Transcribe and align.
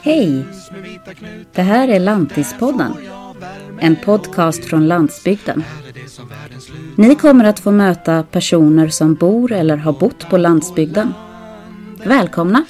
Hej! 0.00 0.44
Det 1.52 1.62
här 1.62 1.88
är 1.88 2.00
Lantispodden. 2.00 2.92
En 3.80 3.96
podcast 3.96 4.64
från 4.64 4.88
landsbygden. 4.88 5.64
Ni 6.96 7.14
kommer 7.14 7.44
att 7.44 7.60
få 7.60 7.70
möta 7.70 8.22
personer 8.22 8.88
som 8.88 9.14
bor 9.14 9.52
eller 9.52 9.76
har 9.76 9.92
bott 9.92 10.30
på 10.30 10.36
landsbygden. 10.36 11.14
Välkomna! 12.04 12.64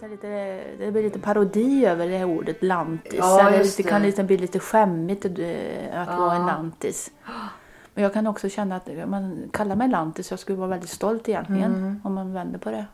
Det, 0.00 0.08
lite, 0.08 0.60
det 0.78 0.90
blir 0.92 1.02
lite 1.02 1.18
parodi 1.18 1.86
över 1.86 2.08
det 2.08 2.18
här 2.18 2.24
ordet 2.26 2.62
lantis. 2.62 3.14
Ja, 3.18 3.50
just 3.56 3.76
det 3.76 3.82
kan 3.82 4.00
det. 4.00 4.06
liksom 4.06 4.26
bli 4.26 4.36
lite 4.38 4.58
skämmigt 4.58 5.24
eh, 5.24 5.30
att 6.00 6.08
Ja. 6.08 6.16
vara 6.16 6.34
en 6.34 6.46
lantis. 6.46 7.10
Men 7.94 8.02
jag 8.02 8.12
kan 8.12 8.26
också 8.26 8.48
känna 8.48 8.76
att 8.76 8.88
om 8.88 9.10
man 9.10 9.42
kallar 9.52 9.76
mig 9.76 9.88
lantis, 9.88 10.30
jag 10.30 10.40
skulle 10.40 10.58
vara 10.58 10.68
väldigt 10.68 10.90
stolt 10.90 11.28
egentligen 11.28 11.74
Mm. 11.74 12.00
om 12.04 12.14
man 12.14 12.32
vänder 12.32 12.58
på 12.58 12.70
det. 12.70 12.84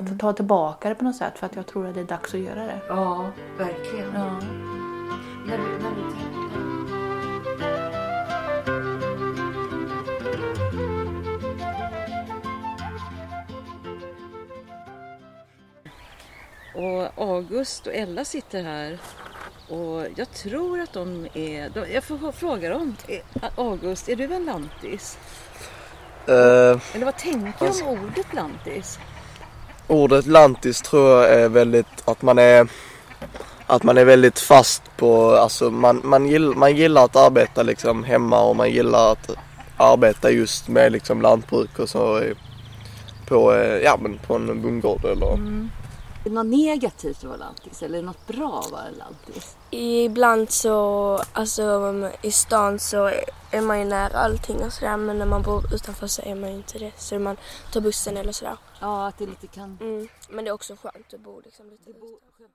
Att 0.00 0.18
ta 0.18 0.32
tillbaka 0.32 0.88
det 0.88 0.94
på 0.94 1.04
något 1.04 1.16
sätt 1.16 1.38
för 1.38 1.46
att 1.46 1.56
jag 1.56 1.66
tror 1.66 1.86
att 1.86 1.94
det 1.94 2.00
är 2.00 2.04
dags 2.04 2.34
att 2.34 2.40
göra 2.40 2.60
det. 2.64 2.80
Ja, 2.88 3.26
verkligen. 3.58 4.08
Ja. 4.14 4.30
När 5.46 5.58
du, 5.58 5.62
när 5.62 5.90
du 5.96 6.02
Och 16.74 17.22
August 17.28 17.86
och 17.86 17.94
Ella 17.94 18.24
sitter 18.24 18.62
här 18.62 18.98
och 19.68 20.06
jag 20.16 20.32
tror 20.32 20.80
att 20.80 20.92
de 20.92 21.28
är... 21.34 21.68
De, 21.68 21.92
jag 21.92 22.04
får 22.04 22.32
fråga 22.32 22.70
dem. 22.70 22.96
August, 23.56 24.08
är 24.08 24.16
du 24.16 24.24
en 24.34 24.44
lantis? 24.44 25.18
Eh, 26.26 26.94
Eller 26.94 27.04
vad 27.04 27.18
tänker 27.18 27.72
du 27.72 27.82
om 27.82 27.98
ordet 27.98 28.34
lantis? 28.34 28.98
ordet 29.86 30.26
lantis 30.26 30.82
tror 30.82 31.10
jag 31.10 31.32
är 31.32 31.48
väldigt 31.48 31.86
att 32.04 32.22
man 32.22 32.38
är 32.38 32.68
att 33.66 33.82
man 33.82 33.98
är 33.98 34.04
väldigt 34.04 34.38
fast 34.38 34.82
på, 34.96 35.30
alltså 35.30 35.70
man, 35.70 36.00
man, 36.04 36.26
gillar, 36.26 36.54
man 36.54 36.76
gillar 36.76 37.04
att 37.04 37.16
arbeta 37.16 37.62
liksom 37.62 38.04
hemma 38.04 38.42
och 38.42 38.56
man 38.56 38.70
gillar 38.70 39.12
att 39.12 39.30
arbeta 39.76 40.30
just 40.30 40.68
med 40.68 40.92
liksom 40.92 41.22
lantbruk 41.22 41.78
och 41.78 41.88
så 41.88 42.22
på, 43.28 43.54
eh, 43.54 43.78
ja, 43.78 43.98
men 44.00 44.18
på 44.18 44.34
en 44.34 44.62
bondgård 44.62 45.04
eller 45.04 45.38
Är 46.24 46.28
det 46.28 46.34
något 46.34 46.46
negativt 46.46 47.16
att 47.16 47.24
vara 47.24 47.36
lantis 47.36 47.82
eller 47.82 47.98
är 47.98 48.02
det 48.02 48.06
något 48.06 48.26
bra 48.26 48.60
att 48.60 48.70
vara 48.70 48.90
lantis? 48.90 49.56
Ibland 49.70 50.50
så, 50.50 51.18
alltså 51.32 52.10
i 52.22 52.30
stan 52.30 52.78
så 52.78 53.10
är 53.50 53.60
man 53.60 53.78
ju 53.78 53.84
nära 53.84 54.18
allting 54.18 54.64
och 54.64 54.72
sådär 54.72 54.96
men 54.96 55.18
när 55.18 55.26
man 55.26 55.42
bor 55.42 55.74
utanför 55.74 56.06
så 56.06 56.22
är 56.22 56.34
man 56.34 56.50
ju 56.50 56.56
inte 56.56 56.78
det. 56.78 56.92
Så 56.96 57.18
man 57.18 57.36
tar 57.72 57.80
bussen 57.80 58.16
eller 58.16 58.32
sådär. 58.32 58.56
Ja, 58.80 59.06
att 59.06 59.18
det 59.18 59.26
lite 59.26 59.46
kan... 59.46 59.78
Mm. 59.80 60.08
Men 60.30 60.44
det 60.44 60.50
är 60.50 60.52
också 60.52 60.76
skönt 60.76 61.14
att 61.14 61.20
bo 61.20 61.40
liksom 61.44 61.70
lite 61.70 61.90
utanför. 61.90 62.52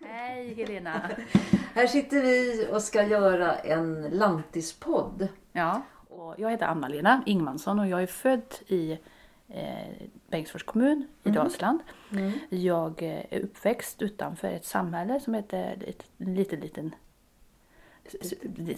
Hej 0.00 0.54
Helena! 0.54 1.10
Här 1.74 1.86
sitter 1.86 2.22
vi 2.22 2.68
och 2.72 2.82
ska 2.82 3.02
göra 3.02 3.54
en 3.54 4.02
lantispodd. 4.02 5.28
Ja, 5.52 5.82
och 6.08 6.34
jag 6.38 6.50
heter 6.50 6.66
Anna-Lena 6.66 7.22
Ingmansson 7.26 7.78
och 7.78 7.88
jag 7.88 8.02
är 8.02 8.06
född 8.06 8.54
i 8.66 8.98
eh, 9.48 10.08
Bengtsfors 10.30 10.62
kommun 10.62 11.06
i 11.24 11.30
Dalsland. 11.30 11.80
Jag 12.48 13.02
eh, 13.02 13.24
är 13.30 13.40
uppväxt 13.40 14.02
utanför 14.02 14.48
ett 14.48 14.64
samhälle 14.64 15.20
som 15.20 15.34
heter 15.34 15.84
ett, 15.86 16.04
en 16.18 16.34
liten, 16.34 16.60
liten 16.60 16.94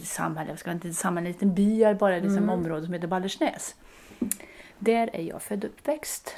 samhälle, 0.03 0.51
jag 0.51 0.59
ska 0.59 0.73
inte 0.73 0.93
samhälle, 0.93 1.29
en 1.29 1.33
liten 1.33 1.55
by, 1.55 1.95
bara 1.95 2.19
liksom 2.19 2.51
område 2.51 2.85
som 2.85 2.95
heter 2.95 3.09
Baldersnäs. 3.09 3.75
Där 4.79 5.11
är 5.13 5.23
jag 5.23 5.43
född 5.43 5.65
och 5.65 5.71
uppväxt. 5.71 6.35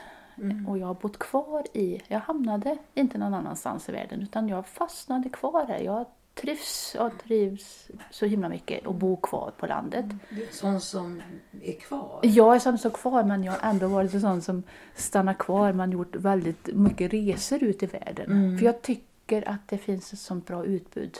Och 0.69 0.79
jag 0.79 0.87
har 0.87 0.95
bott 0.95 1.19
kvar 1.19 1.65
i, 1.73 2.03
jag 2.09 2.21
hamnade 2.21 2.79
inte 2.95 3.19
någon 3.19 3.35
annanstans 3.35 3.89
i 3.89 3.93
världen 3.93 4.23
utan 4.23 4.49
jag 4.49 4.67
fastnade 4.67 5.29
kvar 5.29 5.67
här. 5.67 5.79
Jag 5.79 6.07
trivs 6.35 6.97
och 7.01 7.11
trivs 7.25 7.89
så 8.11 8.27
himla 8.27 8.49
mycket 8.49 8.87
och 8.87 8.95
bor 8.95 9.17
kvar 9.23 9.53
på 9.59 9.67
landet. 9.67 10.05
Sån 10.51 10.81
som 10.81 11.23
är 11.63 11.73
kvar. 11.73 12.21
Jag 12.23 12.55
är 12.55 12.59
som 12.59 12.79
så 12.79 12.91
kvar 12.91 13.25
men 13.25 13.45
jag 13.45 13.53
har 13.53 13.71
ändå 13.71 13.89
varit 13.89 14.15
en 14.15 14.21
sån 14.21 14.43
som 14.43 14.63
stannar 14.95 15.35
kvar 15.35 15.73
men 15.73 15.91
gjort 15.93 16.17
väldigt 16.17 16.67
mycket 16.75 17.13
resor 17.13 17.63
ut 17.65 17.83
i 17.83 17.87
världen. 17.87 18.59
För 18.59 18.65
jag 18.67 18.83
tycker 18.83 19.49
att 19.49 19.69
det 19.69 19.79
finns 19.79 20.13
ett 20.13 20.19
sånt 20.19 20.47
bra 20.47 20.65
utbud. 20.65 21.19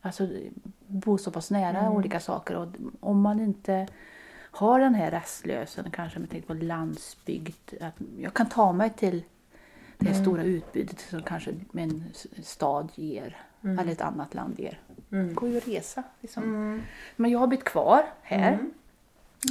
Alltså 0.00 0.28
bo 0.86 1.18
så 1.18 1.30
pass 1.30 1.50
nära 1.50 1.90
olika 1.90 2.20
saker 2.20 2.56
och 2.56 2.68
om 3.00 3.20
man 3.20 3.40
inte 3.40 3.86
har 4.50 4.80
den 4.80 4.94
här 4.94 5.10
restlösen, 5.10 5.90
kanske 5.90 6.18
med 6.18 6.30
tänker 6.30 6.46
på 6.46 6.54
landsbygd, 6.54 7.72
att 7.80 7.94
jag 8.18 8.34
kan 8.34 8.48
ta 8.48 8.72
mig 8.72 8.90
till 8.90 9.22
det 9.98 10.14
stora 10.14 10.42
utbudet 10.42 11.00
som 11.00 11.22
kanske 11.22 11.54
en 11.72 12.04
s- 12.10 12.26
stad 12.48 12.88
ger, 12.94 13.36
eller 13.66 13.92
ett 13.92 14.00
annat 14.00 14.34
land 14.34 14.58
ger. 14.60 14.80
Det 15.08 15.34
går 15.34 15.48
ju 15.48 15.56
att 15.58 15.68
resa. 15.68 16.02
Liksom. 16.20 16.82
Men 17.16 17.30
jag 17.30 17.38
har 17.38 17.46
blivit 17.46 17.64
kvar 17.64 18.02
här. 18.22 18.58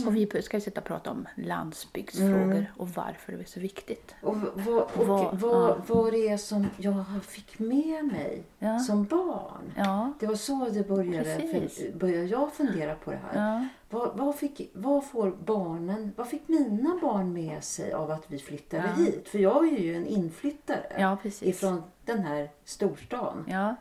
Och 0.06 0.16
vi 0.16 0.42
ska 0.42 0.58
ju 0.58 0.62
sitta 0.62 0.82
och 0.82 0.88
prata 0.88 1.12
om 1.12 1.28
landsbygdsfrågor 1.36 2.66
och 2.78 2.90
varför 2.90 3.32
det 3.32 3.40
är 3.40 3.44
så 3.46 3.60
viktigt. 3.60 4.16
Och 4.22 4.36
vad, 4.38 4.84
och 4.84 5.08
Vad- 5.08 5.40
vad, 5.40 5.82
vad 5.88 6.14
det 6.14 6.30
är 6.30 6.38
som 6.38 6.68
jag 6.78 7.06
fick 7.24 7.60
med 7.60 8.06
mig 8.06 8.44
Ja. 8.60 8.80
som 8.80 9.04
barn. 9.06 9.74
Ja, 9.78 10.14
Det 10.20 10.28
var 10.28 10.36
så 10.36 10.70
det 10.74 10.88
började, 10.88 11.36
för, 11.70 11.98
började 11.98 12.26
jag 12.26 12.54
fundera 12.54 12.96
på 12.96 13.12
det 13.12 13.20
här. 13.32 13.54
ja, 13.54 13.68
Vad, 13.90 14.18
vad, 14.18 14.36
fick, 14.36 14.72
vad 14.74 15.06
får 15.06 15.32
barnen, 15.46 16.12
vad 16.16 16.28
fick 16.28 16.48
mina 16.48 17.00
barn 17.02 17.34
med 17.34 17.64
sig 17.64 17.94
av 17.94 18.12
att 18.12 18.24
vi 18.28 18.40
flyttade 18.40 18.84
Ja. 18.98 19.04
hit? 19.04 19.28
För 19.30 19.40
jag 19.40 19.68
är 19.74 19.78
ju 19.78 19.96
en 19.96 20.06
inflyttare 20.06 20.84
ja 21.00 21.18
ifrån 21.42 21.84
den 22.06 22.20
här 22.24 22.50
storstan 22.66 23.46
Ja, 23.48 23.76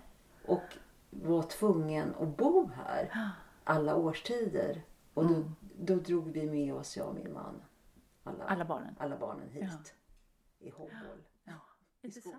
och 0.46 0.62
var 1.10 1.42
tvungen 1.42 2.14
att 2.20 2.36
bo 2.36 2.66
här 2.66 3.10
alla 3.64 3.96
årstider. 3.96 4.82
Och 5.14 5.26
då, 5.26 5.44
då 5.78 5.94
drog 5.94 6.30
vi 6.32 6.50
med 6.50 6.74
oss, 6.74 6.96
jag 6.96 7.08
och 7.08 7.14
min 7.14 7.32
man, 7.32 7.62
alla, 8.22 8.44
alla 8.44 8.64
barnen. 8.64 8.94
alla 8.98 9.16
barnen 9.16 9.48
hit 9.50 9.94
i 10.60 10.70
Hobboll. 10.70 11.22
Intressant. 12.02 12.34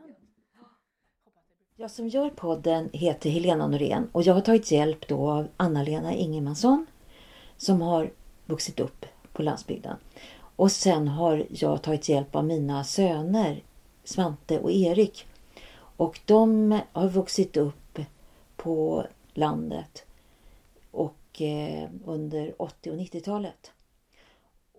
Jag 1.75 1.91
som 1.91 2.07
gör 2.07 2.29
podden 2.29 2.89
heter 2.93 3.29
Helena 3.29 3.67
Norén 3.67 4.09
och 4.11 4.23
jag 4.23 4.33
har 4.33 4.41
tagit 4.41 4.71
hjälp 4.71 5.07
då 5.07 5.29
av 5.31 5.47
Anna-Lena 5.57 6.13
Ingemansson 6.13 6.85
som 7.57 7.81
har 7.81 8.11
vuxit 8.45 8.79
upp 8.79 9.05
på 9.33 9.43
landsbygden. 9.43 9.97
Och 10.55 10.71
sen 10.71 11.07
har 11.07 11.45
jag 11.49 11.81
tagit 11.81 12.09
hjälp 12.09 12.35
av 12.35 12.45
mina 12.45 12.83
söner 12.83 13.63
Svante 14.03 14.59
och 14.59 14.71
Erik. 14.71 15.27
Och 15.97 16.19
de 16.25 16.79
har 16.91 17.09
vuxit 17.09 17.57
upp 17.57 17.84
på 18.65 19.07
landet 19.33 20.05
och 20.91 21.41
eh, 21.41 21.89
under 22.05 22.61
80 22.61 22.91
och 22.91 22.97
90-talet. 22.97 23.71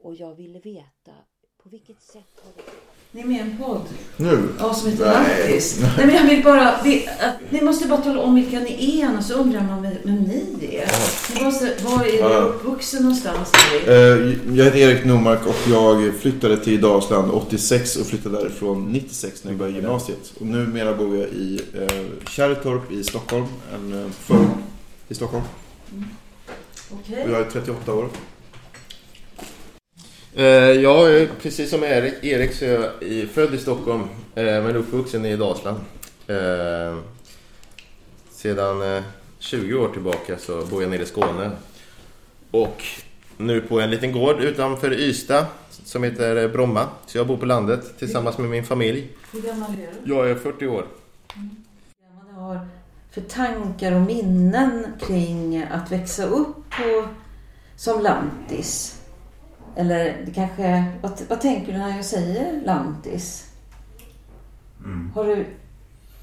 Och 0.03 0.15
jag 0.15 0.35
ville 0.35 0.59
veta 0.59 1.13
på 1.57 1.69
vilket 1.69 2.03
sätt 2.03 2.41
har 2.45 2.53
det 2.57 2.63
ni 3.17 3.23
är 3.23 3.27
med 3.27 3.37
i 3.37 3.41
en 3.41 3.59
podd 3.59 3.83
Nu? 4.17 4.49
ja, 4.59 4.75
som 4.75 4.91
heter 4.91 5.05
Nej. 5.23 5.41
Lantis. 5.41 5.79
Nej, 5.97 6.07
men 6.07 6.15
jag 6.17 6.25
vill 6.25 6.45
bara... 6.45 6.75
Vi, 6.85 7.09
ni 7.51 7.63
måste 7.63 7.89
bara 7.89 8.01
tala 8.01 8.21
om 8.21 8.35
vilka 8.35 8.61
ni 8.61 9.01
är, 9.01 9.07
annars 9.07 9.31
undrar 9.31 9.61
man 9.63 9.83
vem, 9.83 9.93
ni 10.05 10.77
är. 10.77 10.91
Ni 11.35 11.45
måste, 11.45 11.73
var 11.85 12.01
är 12.05 12.13
du 12.13 12.19
Ja. 12.19 12.29
uppvuxen 12.29 13.03
någonstans? 13.03 13.53
Erik? 13.75 13.87
Eh, 13.89 14.57
Jag 14.59 14.65
heter 14.65 14.79
Erik 14.79 15.05
Normark 15.05 15.47
och 15.47 15.57
jag 15.71 16.15
flyttade 16.21 16.57
till 16.57 16.81
Dalsland 16.81 17.31
86 17.31 17.97
och 17.97 18.07
flyttade 18.07 18.39
därifrån 18.39 18.93
96 18.93 19.45
när 19.45 19.51
jag 19.51 19.59
började 19.59 19.77
gymnasiet. 19.79 20.33
Och 20.41 20.47
numera 20.47 20.95
bor 20.95 21.17
jag 21.17 21.29
i 21.29 21.61
eh, 21.75 22.29
Kärrtorp 22.31 22.93
i 22.93 23.05
Stockholm, 23.05 23.47
en 23.75 24.05
eh, 24.05 24.11
förort 24.11 24.49
i 25.09 25.15
Stockholm. 25.15 25.45
Okej. 26.91 27.25
Och 27.25 27.31
jag 27.31 27.41
är 27.41 27.45
38 27.51 27.93
år. 27.95 28.09
Eh, 30.37 30.45
Jag 30.83 31.15
är 31.15 31.29
precis 31.43 31.71
som 31.71 31.85
Erik, 31.85 32.25
Erik 32.25 32.53
så 32.55 32.65
är 32.65 32.93
jag 33.21 33.29
född 33.29 33.55
i 33.55 33.59
Stockholm 33.59 34.03
eh, 34.35 34.45
men 34.45 34.77
uppvuxen 34.77 35.25
i 35.27 35.37
Dalsland. 35.37 35.79
Eh, 36.27 36.99
Sedan 38.31 38.97
eh, 38.97 39.03
20 39.39 39.75
år 39.75 39.89
tillbaka 39.89 40.39
så 40.39 40.65
bor 40.67 40.83
jag 40.83 40.91
nere 40.91 41.03
i 41.03 41.07
Skåne. 41.07 41.51
Och 42.51 42.83
nu 43.37 43.61
på 43.61 43.81
en 43.81 43.91
liten 43.91 44.13
gård 44.13 44.41
utanför 44.41 44.93
Ystad 45.01 45.47
som 45.71 46.03
heter 46.03 46.49
Bromma. 46.49 46.87
Så 47.07 47.19
jag 47.19 47.27
bor 47.27 47.37
på 47.37 47.47
landet 47.47 47.99
tillsammans 47.99 48.39
med 48.39 48.51
min 48.51 48.65
familj. 48.65 49.09
Hur 49.33 49.41
gammal 49.43 49.71
är 49.71 49.89
du? 50.05 50.15
Jag 50.15 50.31
är 50.31 50.35
40 50.35 50.67
år. 50.67 50.87
Vad 51.35 52.27
du 52.29 52.41
har 52.41 52.61
för 53.11 53.21
tankar 53.21 53.93
och 53.93 54.01
minnen 54.01 54.87
kring 55.07 55.63
att 55.71 55.93
växa 55.93 56.25
upp 56.27 56.57
på, 56.71 57.09
som 57.77 58.03
lantis? 58.03 58.96
Eller 59.77 60.23
det 60.27 60.33
kanske... 60.35 60.85
Vad, 61.03 61.21
vad 61.29 61.41
tänker 61.41 61.73
du 61.73 61.79
när 61.79 61.97
jag 61.97 62.05
säger 62.05 62.61
lantis? 62.65 63.53
Har 65.15 65.25
du... 65.25 65.47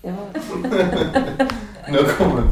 Ja. 0.01 0.15
Nu 1.89 1.97
kommer 2.17 2.43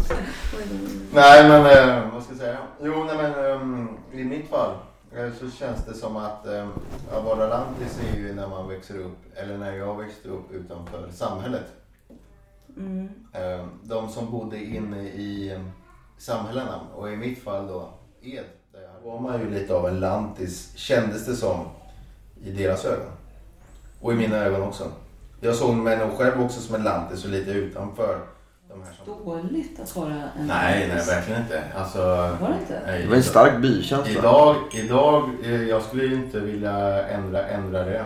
Nej 1.14 1.50
men 1.50 1.66
eh, 1.66 2.14
vad 2.14 2.24
ska 2.24 2.32
jag 2.32 2.40
säga? 2.40 2.58
Jo 2.82 3.04
nej 3.04 3.18
men 3.18 3.46
ehm, 3.46 3.90
i 4.12 4.24
mitt 4.24 4.50
fall 4.50 4.76
eh, 5.16 5.34
så 5.40 5.52
känns 5.52 5.86
det 5.86 5.94
som 5.94 6.16
att 6.18 6.48
eh, 6.48 6.68
att 7.12 7.24
vara 7.24 7.48
lantis 7.48 8.00
är 8.14 8.18
ju 8.18 8.34
när 8.34 8.48
man 8.48 8.70
växer 8.70 9.00
upp, 9.00 9.18
eller 9.36 9.58
när 9.58 9.72
jag 9.72 9.98
växte 9.98 10.30
upp 10.30 10.52
utanför 10.52 11.10
samhället. 11.12 11.66
Mm. 12.78 13.10
Eh, 13.34 13.66
de 13.84 14.10
som 14.10 14.32
bodde 14.32 14.64
inne 14.64 15.02
i 15.02 15.52
eh, 15.52 15.62
samhällena 16.18 16.80
och 16.96 17.12
i 17.12 17.16
mitt 17.16 17.44
fall 17.44 17.68
då 17.68 17.90
Ed. 18.22 18.46
Var 19.04 19.20
man 19.20 19.40
ju 19.42 19.50
lite 19.50 19.74
av 19.74 19.88
en 19.88 20.00
lantis 20.00 20.72
kändes 20.76 21.26
det 21.26 21.36
som 21.36 21.66
i 22.44 22.52
deras 22.52 22.86
ögon. 22.86 23.12
Och 24.02 24.14
i 24.14 24.16
mina 24.16 24.38
ögon 24.38 24.62
också. 24.62 24.84
Jag 25.42 25.56
såg 25.56 25.76
mig 25.76 25.98
nog 25.98 26.18
själv 26.18 26.42
också 26.42 26.60
som 26.62 26.76
en 26.76 26.84
lantis 26.84 27.24
och 27.24 27.30
lite 27.30 27.52
utanför 27.52 28.20
de 28.70 28.82
här 28.84 28.94
som... 29.06 29.26
Dåligt 29.26 29.80
att 29.80 29.96
vara 29.96 30.08
en 30.14 30.48
Nej, 30.48 30.80
nej 30.80 30.88
lantis. 30.88 31.08
verkligen 31.10 31.42
inte. 31.42 31.64
Alltså, 31.78 32.00
Var 32.42 32.48
det 32.50 32.56
inte? 32.62 32.82
nej, 32.86 33.02
Det 33.02 33.08
var 33.08 33.16
en 33.16 33.24
stark 33.24 33.62
bykänsla. 33.62 34.12
Idag, 34.20 34.56
idag 34.74 35.30
eh, 35.44 35.64
jag 35.64 35.82
skulle 35.82 36.04
ju 36.04 36.16
inte 36.16 36.40
vilja 36.40 37.08
ändra, 37.08 37.48
ändra 37.48 37.84
det. 37.84 38.06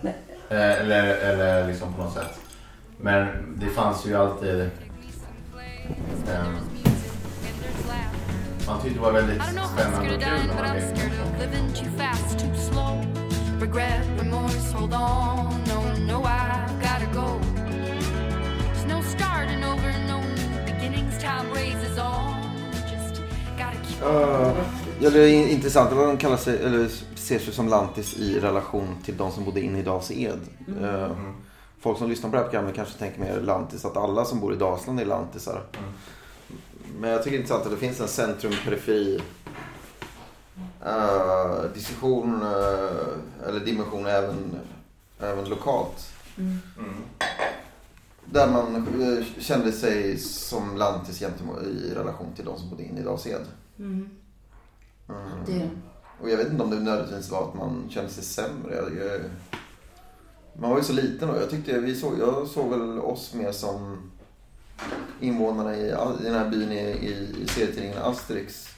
Nej. 0.00 0.14
Eh, 0.48 0.80
Eller, 0.80 1.04
eller 1.16 1.66
liksom 1.66 1.94
på 1.94 2.02
något 2.02 2.12
sätt. 2.14 2.38
Men 3.00 3.26
det 3.60 3.66
fanns 3.70 4.06
ju 4.06 4.14
alltid... 4.16 4.60
ehm, 4.60 6.56
man 8.66 8.80
tyckte 8.82 8.98
det 8.98 9.02
var 9.02 9.12
väldigt 9.12 9.42
spännande 9.42 10.14
och 10.14 10.22
kul 10.22 10.46
när 10.48 10.54
man 10.54 10.76
lekte. 10.76 11.22
living 11.40 11.72
too 11.74 11.90
fast, 11.98 12.38
too 12.38 12.54
slow. 12.54 13.04
Regret, 13.60 14.02
remorse, 14.18 14.72
hold 14.72 14.94
on. 14.94 15.64
No, 15.68 15.78
no, 16.06 16.24
I've 16.24 16.80
gotta 16.80 17.08
go. 17.14 17.40
There's 18.64 18.86
no 18.86 19.02
starting 19.02 19.64
over, 19.64 19.92
no 20.08 20.20
new 20.20 20.64
beginnings. 20.66 21.18
Time 21.18 21.50
raises 21.54 21.98
on. 21.98 22.34
Just 22.92 23.22
gotta 23.58 23.78
keep 23.86 24.02
Uh, 24.02 24.52
ja, 25.00 25.10
det 25.10 25.20
är 25.20 25.48
intressant 25.48 25.92
vad 25.92 26.06
de 26.06 26.16
kallar 26.16 26.36
sig, 26.36 26.64
eller 26.64 26.88
ser 27.14 27.38
sig 27.38 27.54
som 27.54 27.68
lantis 27.68 28.14
i 28.14 28.40
relation 28.40 28.96
till 29.04 29.16
de 29.16 29.30
som 29.30 29.44
bodde 29.44 29.60
inne 29.60 29.78
i 29.78 29.82
Dals 29.82 30.10
Ed. 30.10 30.40
Eh, 30.82 31.10
folk 31.80 31.98
som 31.98 32.08
lyssnar 32.08 32.30
på 32.30 32.36
det 32.36 32.42
här 32.42 32.48
programmet 32.48 32.74
kanske 32.74 32.98
tänker 32.98 33.20
mer 33.20 33.40
lantis, 33.40 33.84
att 33.84 33.96
alla 33.96 34.24
som 34.24 34.40
bor 34.40 34.52
i 34.54 34.56
Dalsland 34.56 35.00
är 35.00 35.04
lantisar. 35.04 35.62
Men 37.02 37.10
jag 37.10 37.22
tycker 37.22 37.30
det 37.30 37.36
är 37.36 37.40
intressant 37.40 37.66
att 37.66 37.72
det 37.72 37.86
finns 37.86 38.00
en 38.00 38.08
centrum-periferi 38.08 39.22
eh, 40.84 41.62
diskussion 41.74 42.42
eh, 42.42 43.48
eller 43.48 43.60
dimension 43.64 44.06
även, 44.06 44.56
även 45.20 45.48
lokalt. 45.48 46.12
Mm. 46.38 46.58
Där 48.24 48.50
man 48.50 48.86
kände 49.38 49.72
sig 49.72 50.18
som 50.18 50.76
lantis 50.76 51.22
i 51.22 51.94
relation 51.94 52.34
till 52.36 52.44
de 52.44 52.58
som 52.58 52.70
bodde 52.70 52.82
inne 52.82 53.00
i 53.00 53.04
Dals 53.04 53.26
Ed. 53.26 53.46
Mm. 53.78 54.10
Mm. 55.08 55.20
Det, 55.46 55.70
Och 56.20 56.30
jag 56.30 56.36
vet 56.36 56.50
inte 56.50 56.62
om 56.62 56.70
det 56.70 56.80
nödvändigtvis 56.80 57.30
var 57.30 57.48
att 57.48 57.54
man 57.54 57.84
kände 57.90 58.10
sig 58.10 58.24
sämre. 58.24 58.74
Jag, 58.74 58.96
jag, 59.06 59.20
man 60.54 60.70
var 60.70 60.78
ju 60.78 60.84
så 60.84 60.92
liten 60.92 61.30
och 61.30 61.36
jag 61.36 61.50
tyckte 61.50 61.78
vi 61.78 61.94
såg, 61.94 62.18
jag 62.18 62.46
såg 62.46 62.70
väl 62.70 62.98
oss 62.98 63.34
mer 63.34 63.52
som 63.52 64.10
invånarna 65.20 65.76
i, 65.76 65.86
i 66.20 66.24
den 66.24 66.34
här 66.34 66.48
byn 66.50 66.72
i, 66.72 66.76
i, 66.76 67.42
i 67.42 67.46
serietidningen 67.48 67.98
Asterix. 67.98 68.68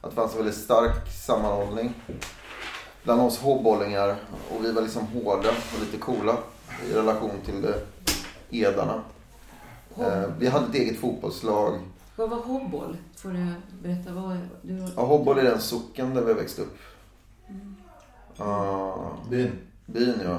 Att 0.00 0.10
det 0.10 0.16
fanns 0.16 0.32
en 0.32 0.38
väldigt 0.38 0.60
stark 0.60 1.12
sammanhållning 1.26 1.94
bland 3.02 3.20
oss 3.20 3.38
håbollingar 3.38 4.16
och 4.50 4.64
vi 4.64 4.72
var 4.72 4.82
liksom 4.82 5.06
hårda 5.06 5.48
och 5.48 5.80
lite 5.80 5.98
coola 5.98 6.36
i 6.90 6.94
relation 6.94 7.30
till 7.44 7.64
eh, 7.64 7.74
edarna. 8.50 9.02
Eh, 9.98 10.24
vi 10.38 10.46
hade 10.46 10.66
ett 10.66 10.74
eget 10.74 11.00
fotbollslag. 11.00 11.78
vad 12.16 12.30
var 12.30 12.38
hobboll? 12.38 12.96
Får 13.16 13.28
du 13.28 13.46
berätta 13.82 14.12
vad 14.12 14.38
du 14.62 14.88
Ja, 14.96 15.04
Hobboll 15.04 15.38
är 15.38 15.42
den 15.42 15.60
socken 15.60 16.14
där 16.14 16.22
vi 16.22 16.32
växte 16.32 16.62
upp. 16.62 16.78
Ja, 18.36 19.12
Byn. 19.30 19.52
byn 19.86 20.20
ja. 20.24 20.38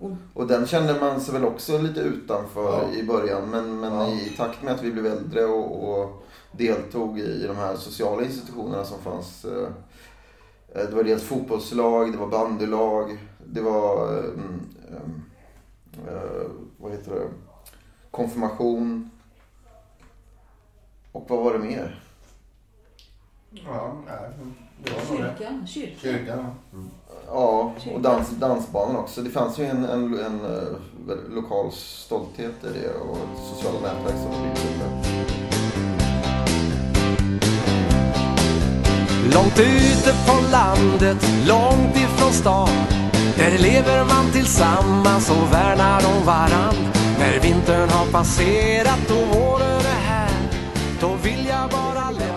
Och- 0.00 0.10
Och 0.34 0.46
den 0.46 0.66
kände 0.66 1.00
man 1.00 1.20
sig 1.20 1.34
väl 1.34 1.44
också 1.44 1.78
lite 1.78 2.00
utanför 2.00 2.82
Ja. 2.92 2.92
i 2.98 3.02
början. 3.04 3.50
Men, 3.50 3.80
men 3.80 3.92
Ja. 3.94 4.08
i 4.08 4.32
takt 4.36 4.62
med 4.62 4.74
att 4.74 4.82
vi 4.82 4.92
blev 4.92 5.06
äldre 5.06 5.44
och, 5.44 6.00
och 6.00 6.22
deltog 6.52 7.18
i 7.18 7.46
de 7.46 7.56
här 7.56 7.76
sociala 7.76 8.22
institutionerna 8.24 8.84
som 8.84 8.98
fanns. 9.00 9.44
eh, 9.44 9.68
eh, 10.74 10.88
Det 10.88 10.94
var 10.96 11.02
dels 11.04 11.22
fotbollslag, 11.22 12.12
det 12.12 12.18
var 12.18 12.26
bandylag, 12.26 13.18
det 13.46 13.60
var 13.60 14.08
mm, 14.18 14.60
eh, 16.08 16.50
vad 16.76 16.92
heter 16.92 17.14
det? 17.14 17.26
konfirmation. 18.10 19.10
Och 21.12 21.26
vad 21.28 21.44
var 21.44 21.52
det 21.52 21.58
mer? 21.58 22.02
Ja, 23.50 23.92
nej. 24.06 24.30
Det 24.84 24.90
var 24.90 24.98
nog 24.98 25.24
det. 25.24 25.34
Kyrkan? 25.38 25.66
Kyrkan? 25.66 25.98
Kyrkan. 26.02 26.46
Ja, 27.26 27.72
och 27.94 28.00
dans, 28.00 28.30
dansbanan 28.30 28.96
också. 28.96 29.22
Det 29.22 29.30
fanns 29.30 29.58
ju 29.58 29.64
en, 29.64 29.84
en, 29.84 30.18
en, 30.18 30.44
eh, 30.44 31.16
lokal 31.30 31.72
stolthet 31.72 32.64
i 32.64 32.78
det 32.78 32.94
och 32.94 33.18
sociala 33.54 33.80
nätverk 33.80 34.14
som 34.16 34.42
byggdes 34.42 34.64
upp 34.64 34.78
där. 34.80 35.20
Långt 39.34 39.58
ute 39.58 40.14
på 40.26 40.50
landet, 40.52 41.48
långt 41.48 41.96
ifrån 41.96 42.32
stan 42.32 42.68
Där 43.36 43.58
lever 43.58 44.04
man 44.04 44.32
tillsammans 44.32 45.30
och 45.30 45.52
värnar 45.52 46.02
om 46.06 46.26
varann 46.26 46.74
När 47.18 47.40
vintern 47.40 47.88
har 47.88 48.12
passerat 48.12 49.10
och 49.10 49.36
våren 49.36 49.80
är 49.80 50.00
här 50.00 50.30
Då 51.00 51.14
vill 51.22 51.46
jag 51.46 51.70
bara 51.70 52.10
lämna 52.10 52.29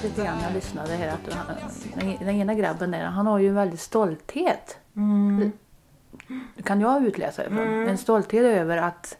pratade 0.00 0.08
lite 0.08 0.24
grann 0.24 0.36
när 0.38 0.44
jag 0.44 0.52
lyssnade 0.54 0.92
här 0.92 1.08
att 1.08 1.32
han, 1.34 1.56
den, 1.94 2.16
den 2.20 2.28
ena 2.34 2.54
grabben 2.54 2.90
där, 2.90 3.04
han 3.04 3.26
har 3.26 3.38
ju 3.38 3.48
en 3.48 3.54
väldig 3.54 3.78
stolthet. 3.80 4.78
Det 6.56 6.62
kan 6.62 6.80
jag 6.80 7.04
utläsa 7.06 7.46
ifrån. 7.46 7.88
En 7.88 7.98
stolthet 7.98 8.42
över 8.44 8.76
att 8.76 9.16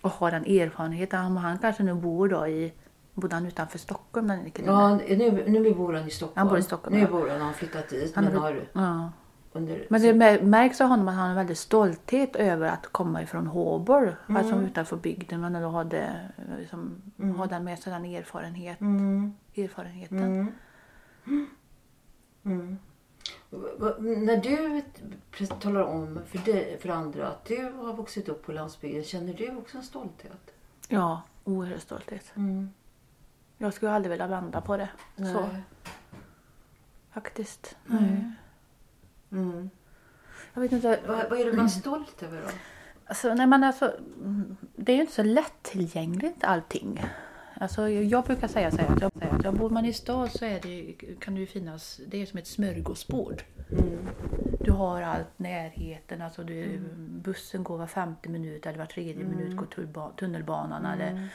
och 0.00 0.10
ha 0.10 0.30
den 0.30 0.44
erfarenheten. 0.44 1.20
Han, 1.20 1.36
han 1.36 1.58
kanske 1.58 1.82
nu 1.82 1.94
bor 1.94 2.28
då 2.28 2.46
i, 2.46 2.72
bodde 3.14 3.34
han 3.34 3.46
utanför 3.46 3.78
Stockholm 3.78 4.28
den? 4.28 4.52
Ja, 4.66 4.96
nu, 4.96 5.44
nu 5.48 5.74
bor 5.74 5.92
han 5.92 6.06
i 6.06 6.10
Stockholm. 6.10 6.38
Han 6.38 6.48
bor 6.48 6.58
i 6.58 6.62
Stockholm, 6.62 6.96
Nu 6.96 7.02
ja. 7.02 7.08
bor 7.10 7.28
han, 7.28 7.40
har 7.40 7.52
flyttat 7.52 7.88
dit. 7.88 8.14
Han 8.14 8.24
men 8.24 8.34
har- 8.36 8.42
har 8.42 8.60
Ja. 8.72 9.12
Under... 9.58 9.86
Men 9.90 10.02
det 10.02 10.12
mär- 10.12 10.42
märks 10.42 10.80
av 10.80 10.88
honom 10.88 11.08
att 11.08 11.14
han 11.14 11.22
har 11.22 11.30
en 11.30 11.36
väldig 11.36 11.56
stolthet 11.56 12.36
över 12.36 12.68
att 12.68 12.86
komma 12.86 13.22
ifrån 13.22 13.46
Håborg. 13.46 14.12
Alltså 14.28 14.56
utanför 14.60 14.96
bygden. 14.96 15.40
Men 15.40 15.56
ändå 15.56 15.68
hade, 15.68 16.30
eh, 16.36 16.58
liksom, 16.58 17.02
ha 17.36 17.46
den 17.46 17.64
med 17.64 17.78
sig 17.78 17.92
den 17.92 18.04
erfarenhet, 18.04 18.80
Mm. 18.80 19.34
erfarenheten. 19.56 20.52
Mm. 21.26 21.46
Mm. 22.44 22.78
När 24.26 24.36
du 24.36 24.82
talar 25.60 25.82
om 25.82 26.20
för, 26.26 26.38
dig, 26.38 26.78
för 26.80 26.88
andra 26.88 27.28
att 27.28 27.44
du 27.44 27.72
har 27.72 27.92
vuxit 27.96 28.28
upp 28.28 28.46
på 28.46 28.52
landsbygden, 28.52 29.04
känner 29.04 29.34
du 29.34 29.56
också 29.56 29.76
en 29.78 29.84
stolthet? 29.84 30.54
Ja, 30.88 31.22
oerhörd 31.44 31.80
stolthet. 31.80 32.32
Mm. 32.36 32.70
Jag 33.58 33.74
skulle 33.74 33.92
aldrig 33.92 34.10
vilja 34.10 34.26
vända 34.26 34.60
på 34.60 34.76
det. 34.76 34.88
Så, 35.16 35.22
Nej. 35.22 35.62
faktiskt. 37.12 37.76
Nej. 37.86 38.00
Nej. 38.00 38.30
Mm. 39.32 39.70
Jag 40.54 40.62
vet 40.62 40.72
inte. 40.72 41.00
Vad, 41.06 41.30
vad 41.30 41.40
är 41.40 41.44
du 41.44 41.52
mest 41.52 41.80
stolt 41.80 42.22
över 42.22 42.42
då? 42.42 42.48
Alltså, 43.06 43.34
nej, 43.34 43.46
men 43.46 43.64
alltså, 43.64 43.92
mm, 44.24 44.56
det 44.76 44.92
är 44.92 44.96
ju 44.96 45.00
inte 45.00 45.14
så 45.14 45.22
lättillgängligt 45.22 46.44
allting. 46.44 47.04
Alltså, 47.60 47.88
jag 47.88 48.24
brukar 48.24 48.48
säga 48.48 48.70
så 48.70 48.76
här, 48.76 48.94
att 48.94 49.02
jag, 49.02 49.12
säger 49.12 49.34
att 49.34 49.44
ja, 49.44 49.52
bor 49.52 49.70
man 49.70 49.84
i 49.84 49.92
stad 49.92 50.30
så 50.30 50.44
är 50.44 50.60
det, 50.62 50.94
kan 51.20 51.34
det 51.34 51.40
ju 51.40 51.46
finnas, 51.46 52.00
det 52.06 52.22
är 52.22 52.26
som 52.26 52.38
ett 52.38 52.46
smörgåsbord. 52.46 53.42
Du 54.60 54.70
har 54.70 55.02
allt, 55.02 55.38
närheten, 55.38 56.22
alltså 56.22 56.44
du, 56.44 56.80
bussen 56.96 57.64
går 57.64 57.78
var 57.78 57.86
50 57.86 58.28
minut 58.28 58.66
eller 58.66 58.78
var 58.78 58.86
tredje 58.86 59.24
minut 59.24 59.56
går 59.56 59.66
tullba, 59.66 60.10
tunnelbanan. 60.10 60.86
Eller, 60.86 61.28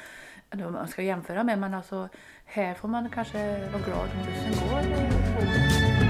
eller 0.49 0.63
vad 0.63 0.73
man 0.73 0.87
ska 0.87 1.01
jämföra 1.01 1.43
med, 1.43 1.59
men 1.59 1.73
alltså 1.73 2.09
här 2.45 2.73
får 2.73 2.87
man 2.87 3.09
kanske 3.09 3.69
vara 3.71 3.83
glad 3.83 4.09
om 4.13 4.25
bussen 4.25 4.69
går. 4.69 6.02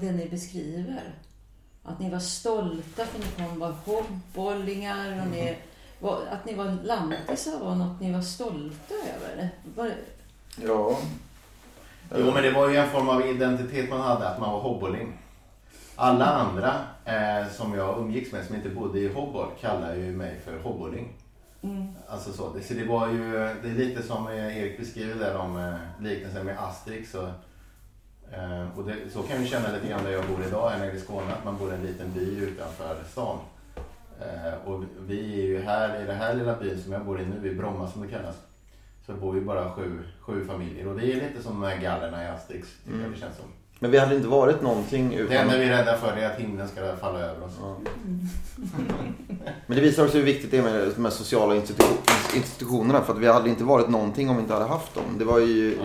Det 0.00 0.12
ni 0.12 0.28
beskriver. 0.30 1.02
Att 1.82 2.00
ni 2.00 2.10
var 2.10 2.18
stolta 2.18 3.04
för 3.04 3.18
ni 3.18 3.46
kom 3.46 3.58
var 3.58 3.74
hobbollingar 3.84 5.22
och 5.22 5.28
ni 5.28 5.56
var, 6.00 6.20
att 6.30 6.46
ni 6.46 6.54
var 6.54 6.76
lantisar 6.84 7.58
var 7.60 7.74
något 7.74 8.00
ni 8.00 8.12
var 8.12 8.22
stolta 8.22 8.94
över. 8.94 9.50
Var, 9.76 9.92
Ja. 10.56 10.98
Jo, 12.18 12.30
men 12.34 12.42
det 12.42 12.50
var 12.50 12.68
ju 12.68 12.76
en 12.76 12.90
form 12.90 13.08
av 13.08 13.26
identitet 13.26 13.90
man 13.90 14.00
hade, 14.00 14.28
att 14.28 14.40
man 14.40 14.52
var 14.52 14.60
hobboling. 14.60 15.18
Alla 15.96 16.26
andra 16.26 16.74
eh, 17.04 17.52
som 17.52 17.74
jag 17.74 17.98
umgicks 17.98 18.32
med 18.32 18.44
som 18.44 18.54
inte 18.54 18.68
bodde 18.68 18.98
i 19.00 19.12
Hobboll 19.12 19.48
kallar 19.60 19.94
ju 19.94 20.12
mig 20.12 20.40
för 20.44 20.58
hobboling. 20.58 21.12
Alltså 22.08 22.32
så, 22.32 22.52
det, 22.52 22.62
så 22.62 22.74
det 22.74 22.84
var 22.84 23.08
ju, 23.08 23.32
det 23.62 23.68
är 23.68 23.74
lite 23.74 24.02
som 24.02 24.26
eh, 24.26 24.58
Erik 24.58 24.78
beskriver 24.78 25.14
där 25.14 25.36
om 25.36 25.56
eh, 25.56 26.04
liknelsen 26.04 26.46
med 26.46 26.58
Asterix. 26.58 27.14
Och, 27.14 27.28
eh, 28.32 28.78
och 28.78 28.84
det, 28.84 28.94
så 29.12 29.22
kan 29.22 29.40
vi 29.42 29.48
känna 29.48 29.72
lite 29.72 29.88
grann 29.88 30.04
där 30.04 30.10
jag 30.10 30.24
bor 30.24 30.46
idag, 30.48 30.72
nere 30.78 30.92
i 30.92 31.00
Skåne, 31.00 31.32
att 31.32 31.44
man 31.44 31.58
bor 31.58 31.70
i 31.70 31.74
en 31.74 31.82
liten 31.82 32.12
by 32.12 32.38
utanför 32.38 32.96
stan. 33.12 33.38
Eh, 34.20 34.68
och 34.68 34.84
vi 35.06 35.40
är 35.42 35.46
ju 35.46 35.62
här, 35.62 36.02
i 36.02 36.06
den 36.06 36.16
här 36.16 36.34
lilla 36.34 36.56
byn 36.56 36.82
som 36.82 36.92
jag 36.92 37.04
bor 37.04 37.20
i 37.20 37.26
nu, 37.26 37.50
i 37.50 37.54
Bromma 37.54 37.90
som 37.90 38.02
det 38.02 38.08
kallas, 38.08 38.36
så 39.06 39.12
bor 39.12 39.32
vi 39.32 39.40
bara 39.40 39.70
sju, 39.70 39.98
sju 40.20 40.44
familjer. 40.46 40.88
Och 40.88 40.96
det 40.96 41.12
är 41.12 41.14
lite 41.14 41.42
som 41.42 41.60
de 41.60 41.66
här 41.68 41.76
gallerna 41.78 42.24
i 42.24 42.28
Asterix, 42.28 42.68
tycker 42.84 43.00
jag 43.00 43.10
det 43.10 43.18
känns 43.18 43.36
som. 43.36 43.46
Men 43.78 43.90
vi 43.90 43.98
hade 43.98 44.14
inte 44.16 44.28
varit 44.28 44.62
någonting 44.62 45.14
utan... 45.14 45.30
Det 45.30 45.36
enda 45.38 45.58
vi 45.58 45.64
är 45.64 45.76
rädda 45.76 45.96
för 45.96 46.16
är 46.16 46.30
att 46.30 46.38
himlen 46.40 46.68
ska 46.68 46.96
falla 46.96 47.18
över 47.18 47.44
oss. 47.46 47.52
Men 49.66 49.76
det 49.76 49.80
visar 49.80 50.04
också 50.04 50.16
hur 50.18 50.24
viktigt 50.24 50.50
det 50.50 50.58
är 50.58 50.62
med 50.62 50.92
de 50.96 51.04
här 51.04 51.12
sociala 51.12 51.54
institu- 51.54 52.36
institutionerna. 52.36 53.00
För 53.00 53.12
att 53.12 53.18
vi 53.18 53.26
hade 53.26 53.48
inte 53.48 53.64
varit 53.64 53.88
någonting 53.88 54.30
om 54.30 54.36
vi 54.36 54.42
inte 54.42 54.54
hade 54.54 54.66
haft 54.66 54.94
dem. 54.94 55.04
Det 55.18 55.24
var 55.24 55.38
ju 55.38 55.78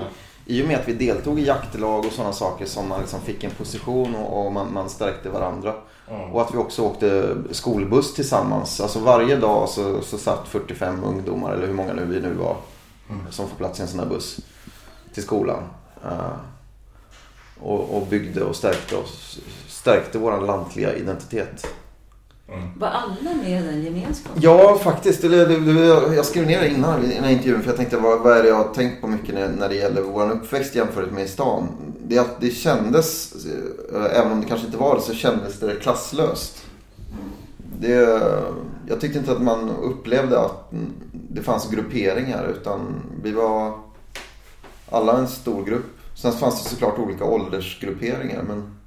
i 0.49 0.63
och 0.63 0.67
med 0.67 0.79
att 0.79 0.87
vi 0.87 0.93
deltog 0.93 1.39
i 1.39 1.45
jaktlag 1.45 2.05
och 2.05 2.11
sådana 2.11 2.33
saker 2.33 2.65
som 2.65 2.87
man 2.87 2.99
liksom 2.99 3.21
fick 3.21 3.43
en 3.43 3.51
position 3.51 4.15
och, 4.15 4.45
och 4.45 4.51
man, 4.51 4.73
man 4.73 4.89
stärkte 4.89 5.29
varandra. 5.29 5.75
Mm. 6.09 6.31
Och 6.31 6.41
att 6.41 6.53
vi 6.53 6.57
också 6.57 6.81
åkte 6.81 7.35
skolbuss 7.51 8.13
tillsammans. 8.13 8.81
Alltså 8.81 8.99
varje 8.99 9.35
dag 9.35 9.69
så, 9.69 10.01
så 10.01 10.17
satt 10.17 10.47
45 10.47 11.03
ungdomar, 11.03 11.53
eller 11.53 11.67
hur 11.67 11.73
många 11.73 11.93
nu 11.93 12.05
vi 12.05 12.19
nu 12.19 12.33
var, 12.33 12.57
som 13.29 13.49
får 13.49 13.55
plats 13.55 13.79
i 13.79 13.81
en 13.81 13.87
sån 13.87 13.99
här 13.99 14.07
buss 14.07 14.39
till 15.13 15.23
skolan. 15.23 15.63
Eh, 16.03 16.35
och, 17.59 17.97
och 17.97 18.07
byggde 18.07 18.43
och 18.43 18.55
stärkte 18.55 18.95
oss. 18.95 19.39
Stärkte 19.67 20.17
vår 20.17 20.41
lantliga 20.41 20.95
identitet. 20.95 21.67
Var 22.77 22.87
alla 22.87 23.35
med 23.43 23.63
i 23.63 23.65
den 23.65 23.83
gemenskapen? 23.83 24.41
Ja, 24.41 24.79
faktiskt. 24.83 25.21
Det, 25.21 25.27
det, 25.27 25.59
det, 25.59 26.15
jag 26.15 26.25
skrev 26.25 26.47
ner 26.47 26.61
det 26.61 26.69
innan 26.69 27.03
i 27.03 27.15
den 27.15 27.23
här 27.23 27.31
intervjun 27.31 27.61
för 27.61 27.69
jag 27.69 27.77
tänkte 27.77 27.97
vad, 27.97 28.19
vad 28.19 28.37
är 28.37 28.43
det 28.43 28.49
jag 28.49 28.55
har 28.55 28.73
tänkt 28.73 29.01
på 29.01 29.07
mycket 29.07 29.35
när, 29.35 29.49
när 29.49 29.69
det 29.69 29.75
gäller 29.75 30.01
vår 30.01 30.31
uppväxt 30.31 30.75
jämfört 30.75 31.11
med 31.11 31.23
i 31.23 31.27
stan. 31.27 31.67
Det, 32.07 32.19
att 32.19 32.41
det 32.41 32.49
kändes, 32.49 33.35
eh, 33.45 34.19
även 34.19 34.31
om 34.31 34.41
det 34.41 34.47
kanske 34.47 34.65
inte 34.65 34.77
var 34.77 34.95
det, 34.95 35.01
så 35.01 35.13
kändes 35.13 35.59
det 35.59 35.75
klasslöst. 35.75 36.65
Det, 37.79 38.21
jag 38.87 39.01
tyckte 39.01 39.19
inte 39.19 39.31
att 39.31 39.41
man 39.41 39.69
upplevde 39.69 40.39
att 40.39 40.71
det 41.11 41.41
fanns 41.41 41.69
grupperingar 41.69 42.47
utan 42.47 42.79
vi 43.23 43.31
var 43.31 43.79
alla 44.89 45.17
en 45.17 45.27
stor 45.27 45.65
grupp. 45.65 45.85
Sen 46.15 46.31
fanns 46.31 46.63
det 46.63 46.69
såklart 46.69 46.99
olika 46.99 47.25
åldersgrupperingar 47.25 48.43
men 48.43 48.77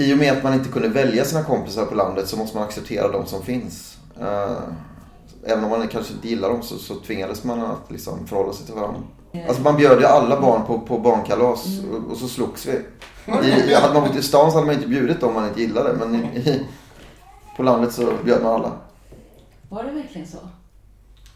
i 0.00 0.14
och 0.14 0.18
med 0.18 0.32
att 0.32 0.42
man 0.42 0.54
inte 0.54 0.68
kunde 0.68 0.88
välja 0.88 1.24
sina 1.24 1.42
kompisar 1.44 1.84
på 1.84 1.94
landet 1.94 2.28
så 2.28 2.36
måste 2.36 2.56
man 2.56 2.66
acceptera 2.66 3.08
de 3.08 3.26
som 3.26 3.42
finns. 3.42 3.98
Eh, 4.20 4.58
Även 5.44 5.64
om 5.64 5.70
man 5.70 5.88
kanske 5.88 6.12
inte 6.12 6.28
gillar 6.28 6.48
dem 6.48 6.62
så, 6.62 6.78
så 6.78 6.94
tvingades 6.94 7.44
man 7.44 7.60
att 7.60 7.90
liksom 7.90 8.26
förhålla 8.26 8.52
sig 8.52 8.66
till 8.66 8.74
varandra. 8.74 9.00
Alltså 9.48 9.62
man 9.62 9.76
bjöd 9.76 10.00
ju 10.00 10.06
alla 10.06 10.40
barn 10.40 10.62
på, 10.66 10.80
på 10.80 10.98
barnkalas 10.98 11.66
och, 11.92 12.10
och 12.10 12.16
så 12.16 12.28
slogs 12.28 12.66
vi. 12.66 12.72
I, 13.48 13.74
hade 13.74 13.94
man 13.94 14.08
bott 14.08 14.16
i 14.16 14.22
stan 14.22 14.50
så 14.50 14.56
hade 14.56 14.66
man 14.66 14.74
inte 14.74 14.88
bjudit 14.88 15.20
dem 15.20 15.34
man 15.34 15.48
inte 15.48 15.60
gillade 15.60 15.92
men 15.92 16.14
i, 16.14 16.18
i, 16.38 16.66
på 17.56 17.62
landet 17.62 17.92
så 17.92 18.12
bjöd 18.24 18.42
man 18.42 18.54
alla. 18.54 18.72
Var 19.68 19.84
det 19.84 19.90
verkligen 19.90 20.26
så? 20.28 20.38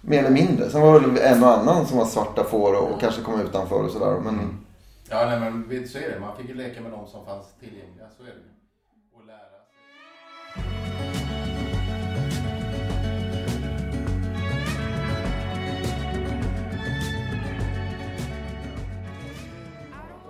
Mer 0.00 0.18
eller 0.18 0.30
mindre. 0.30 0.70
Sen 0.70 0.80
var 0.80 1.00
det 1.00 1.20
en 1.20 1.44
och 1.44 1.58
annan 1.58 1.86
som 1.86 1.98
var 1.98 2.06
svarta 2.06 2.44
får 2.44 2.74
och, 2.74 2.92
och 2.92 3.00
kanske 3.00 3.22
kom 3.22 3.40
utanför 3.40 3.84
och 3.84 3.90
sådär. 3.90 4.20
Men 4.24 4.63
Ja, 5.14 5.26
nej, 5.26 5.40
men 5.40 5.88
så 5.88 5.98
är 5.98 6.10
det. 6.10 6.20
Man 6.20 6.36
fick 6.36 6.48
ju 6.48 6.54
leka 6.54 6.80
med 6.80 6.92
de 6.92 7.06
som 7.06 7.26
fanns 7.26 7.54
tillgängliga. 7.60 8.10
Så 8.16 8.22
är 8.22 8.26
det. 8.26 8.34
Och 9.12 9.26
lära 9.26 9.38
sig. 9.38 9.60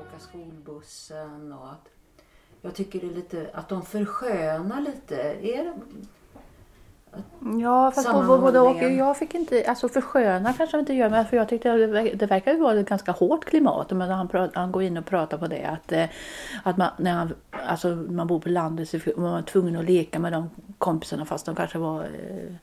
Åka 0.00 0.18
skolbussen 0.18 1.52
och 1.52 1.70
att 1.70 1.88
jag 2.62 2.74
tycker 2.74 3.00
det 3.00 3.06
är 3.06 3.14
lite 3.14 3.50
att 3.54 3.68
de 3.68 3.82
förskönar 3.82 4.80
lite. 4.80 5.16
Är 5.22 5.64
det, 5.64 5.74
Ja, 7.60 7.90
fast 7.94 8.06
både, 8.12 8.26
både 8.40 8.60
och. 8.60 8.76
Jag 8.92 9.16
fick 9.16 9.34
inte, 9.34 9.64
alltså 9.68 9.88
försköna 9.88 10.52
kanske 10.52 10.78
inte 10.78 10.94
gör, 10.94 11.10
men 11.10 11.26
för 11.26 11.36
jag 11.36 11.48
tyckte 11.48 11.72
det, 11.72 11.86
ver- 11.86 12.14
det 12.16 12.26
verkar 12.26 12.52
ju 12.52 12.60
vara 12.60 12.80
ett 12.80 12.88
ganska 12.88 13.12
hårt 13.12 13.44
klimat. 13.44 13.90
Men 13.90 14.10
han, 14.10 14.28
pra- 14.28 14.50
han 14.54 14.72
går 14.72 14.82
in 14.82 14.96
och 14.96 15.06
pratar 15.06 15.38
på 15.38 15.46
det 15.46 15.64
att, 15.64 15.92
eh, 15.92 16.04
att 16.62 16.76
man, 16.76 16.88
när 16.98 17.12
han, 17.12 17.34
alltså 17.68 17.88
man 17.88 18.26
bor 18.26 18.40
på 18.40 18.48
landet 18.48 18.88
så 18.88 18.98
var 19.16 19.30
man 19.30 19.44
tvungen 19.44 19.76
att 19.76 19.84
leka 19.84 20.18
med 20.18 20.32
de 20.32 20.50
kompisarna 20.78 21.24
fast 21.24 21.46
de 21.46 21.54
kanske 21.54 21.78
var 21.78 22.00
eh, 22.02 22.54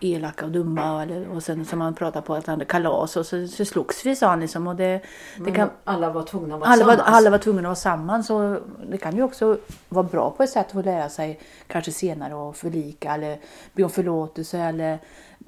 elaka 0.00 0.44
och 0.44 0.50
dumma. 0.50 1.02
Eller, 1.02 1.28
och 1.28 1.42
sen 1.42 1.64
som 1.64 1.78
man 1.78 1.94
pratar 1.94 2.20
på 2.20 2.34
att 2.34 2.46
han 2.46 2.52
hade 2.52 2.64
kalas 2.64 3.16
och 3.16 3.26
så, 3.26 3.48
så 3.48 3.64
slogs 3.64 4.06
vi 4.06 4.16
sa 4.16 4.28
han 4.28 4.40
liksom. 4.40 4.66
Och 4.66 4.76
det, 4.76 5.00
det 5.44 5.50
kan, 5.52 5.70
alla 5.84 6.10
var 6.10 6.22
tvungna 6.22 6.54
att 6.54 6.60
vara 6.60 6.70
alla 6.70 6.84
var, 6.84 6.92
tillsammans. 6.92 7.16
alla 7.16 7.30
var 7.30 7.38
tvungna 7.38 7.60
att 7.60 7.64
vara 7.64 7.74
samman. 7.74 8.24
Så 8.24 8.58
det 8.90 8.98
kan 8.98 9.16
ju 9.16 9.22
också 9.22 9.58
vara 9.88 10.06
bra 10.06 10.30
på 10.30 10.42
ett 10.42 10.50
sätt 10.50 10.66
att 10.66 10.72
få 10.72 10.82
lära 10.82 11.08
sig 11.08 11.40
kanske 11.66 11.92
senare 11.92 12.48
att 12.50 12.56
förlika 12.56 13.14
eller 13.14 13.38
be 13.72 13.84
om 13.84 13.90
förlåtelse 13.90 14.58
eller 14.58 14.98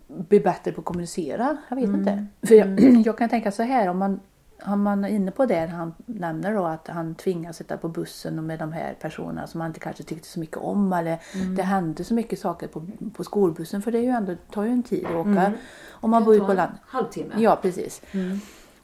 bli 0.07 0.41
bättre 0.41 0.73
på 0.73 0.81
att 0.81 0.85
kommunicera. 0.85 1.57
Jag 1.69 1.77
vet 1.77 1.85
Mm. 1.85 2.01
inte. 2.01 2.27
För 2.47 2.55
jag, 2.55 2.81
jag 3.07 3.19
kan 3.19 3.29
tänka 3.29 3.53
så 3.53 3.63
här 3.63 3.89
om 3.89 3.99
man 3.99 4.21
om 4.65 4.83
man 4.83 5.05
är 5.05 5.09
inne 5.09 5.31
på 5.31 5.47
det, 5.47 5.67
han 5.67 5.95
nämner 6.07 6.55
då 6.55 6.65
att 6.65 6.89
han 6.89 7.15
tvingas 7.15 7.57
sitta 7.57 7.77
på 7.77 7.89
bussen 7.89 8.39
och 8.39 8.45
med 8.45 8.59
de 8.59 8.73
här 8.73 8.95
personerna 9.01 9.47
som 9.47 9.61
han 9.61 9.71
inte 9.71 9.81
kanske 9.81 10.03
tyckte 10.03 10.29
så 10.29 10.41
mycket 10.41 10.57
om. 10.57 10.93
Eller 10.93 11.19
Mm. 11.35 11.55
det 11.55 11.63
hände 11.63 12.05
så 12.05 12.15
mycket 12.15 12.39
saker 12.39 12.67
på, 12.69 12.87
på 13.15 13.25
skolbussen 13.25 13.83
för 13.83 13.93
det 13.93 13.99
är 13.99 14.03
ju 14.03 14.09
ändå, 14.11 14.35
tar 14.53 14.63
ju 14.65 14.71
en 14.71 14.83
tid 14.83 15.07
att 15.07 15.13
åka. 15.15 15.29
Mm. 15.31 15.53
Om 15.91 16.11
man 16.11 16.23
Det 16.23 16.27
bor 16.27 16.39
tar 16.39 16.45
på 16.45 16.51
en 16.51 16.57
land. 16.57 16.73
halvtimme. 16.87 17.35
Ja, 17.39 17.59
precis. 17.63 18.03
Mm. 18.13 18.39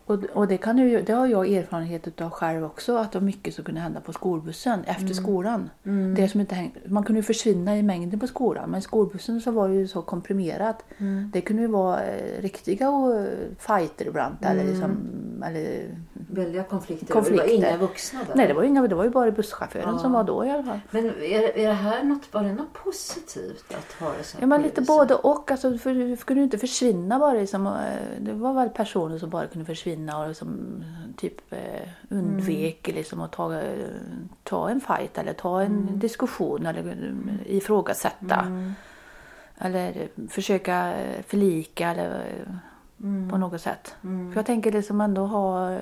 Och, 0.06 0.24
och 0.24 0.48
det, 0.48 0.56
kan 0.58 0.78
ju, 0.78 1.02
det 1.02 1.12
har 1.12 1.26
jag 1.26 1.52
erfarenhet 1.52 2.20
av 2.20 2.30
själv 2.30 2.64
också, 2.64 2.96
att 2.96 3.12
det 3.12 3.18
var 3.18 3.24
mycket 3.26 3.54
som 3.54 3.64
kunde 3.64 3.80
hända 3.80 4.00
på 4.00 4.12
skolbussen 4.12 4.80
efter 4.84 5.02
Mm. 5.02 5.14
skolan. 5.14 5.70
Mm. 5.84 6.14
Det 6.14 6.28
som 6.28 6.40
inte 6.40 6.54
häng, 6.54 6.74
man 6.86 7.04
kunde 7.04 7.18
ju 7.18 7.22
försvinna 7.22 7.78
i 7.78 7.82
mängden 7.82 8.20
på 8.20 8.26
skolan, 8.26 8.70
men 8.70 8.82
skolbussen 8.82 9.40
så 9.40 9.50
var 9.50 9.68
det 9.68 9.74
ju 9.74 9.88
så 9.88 10.02
komprimerat. 10.02 10.84
Mm. 10.98 11.30
Det 11.32 11.40
kunde 11.40 11.62
ju 11.62 11.68
vara 11.68 12.02
eh, 12.02 12.42
riktiga 12.42 12.86
eh, 12.86 13.24
fighter 13.58 14.06
ibland. 14.06 14.36
Eller 14.40 14.64
liksom, 14.64 14.96
eller 15.42 15.88
Väldiga 16.12 16.62
konflikter. 16.64 17.06
konflikter. 17.14 17.46
Det 17.46 17.52
var 17.52 17.68
inga 17.68 17.76
vuxna 17.76 18.20
där. 18.26 18.34
Nej, 18.34 18.46
det 18.46 18.54
var, 18.54 18.62
inga, 18.62 18.86
det 18.86 18.94
var 18.94 19.04
ju 19.04 19.10
bara 19.10 19.30
busschauffören 19.30 19.88
Ja. 19.94 19.98
som 19.98 20.12
var 20.12 20.24
då 20.24 20.44
i 20.46 20.50
alla 20.50 20.62
fall. 20.62 20.80
Men 20.90 21.06
är, 21.06 21.58
är 21.58 21.68
det 21.68 21.72
här 21.74 22.02
något, 22.04 22.34
var 22.34 22.42
det 22.42 22.52
något 22.52 22.72
positivt 22.72 23.74
att 23.78 23.92
ha 24.00 24.12
det 24.18 24.24
så 24.24 24.36
här 24.36 24.42
Ja, 24.42 24.46
men 24.46 24.62
lite 24.62 24.80
både 24.82 25.14
och. 25.14 25.50
Alltså, 25.50 25.78
för 25.78 25.94
du 25.94 26.16
kunde 26.16 26.42
inte 26.42 26.58
försvinna 26.58 27.18
bara. 27.18 27.32
Liksom, 27.32 27.76
det 28.20 28.32
var 28.32 28.52
väl 28.54 28.68
personer 28.68 29.18
som 29.18 29.30
bara 29.30 29.46
kunde 29.46 29.66
försvinna 29.66 30.18
och 30.22 30.28
liksom, 30.28 30.84
typ 31.16 31.52
eh, 31.52 31.58
undvek 32.10 32.86
liksom, 32.94 33.20
att 33.20 33.32
ta, 33.32 33.60
ta 34.42 34.68
en 34.70 34.80
fight 34.80 35.18
eller 35.18 35.32
ta 35.32 35.60
en 35.62 35.72
Mm. 35.82 35.98
diskussion 35.98 36.66
eller 36.66 37.14
ifrågasätta. 37.46 38.34
Mm. 38.40 38.72
Eller 39.58 40.08
försöka 40.28 40.92
förlika 41.26 41.88
eller 41.90 42.24
Mm. 43.02 43.30
på 43.30 43.38
något 43.38 43.60
sätt. 43.60 43.94
Mm. 44.04 44.32
För 44.32 44.38
jag 44.38 44.46
tänker 44.46 44.72
liksom 44.72 45.00
ändå 45.00 45.26
ha, 45.26 45.78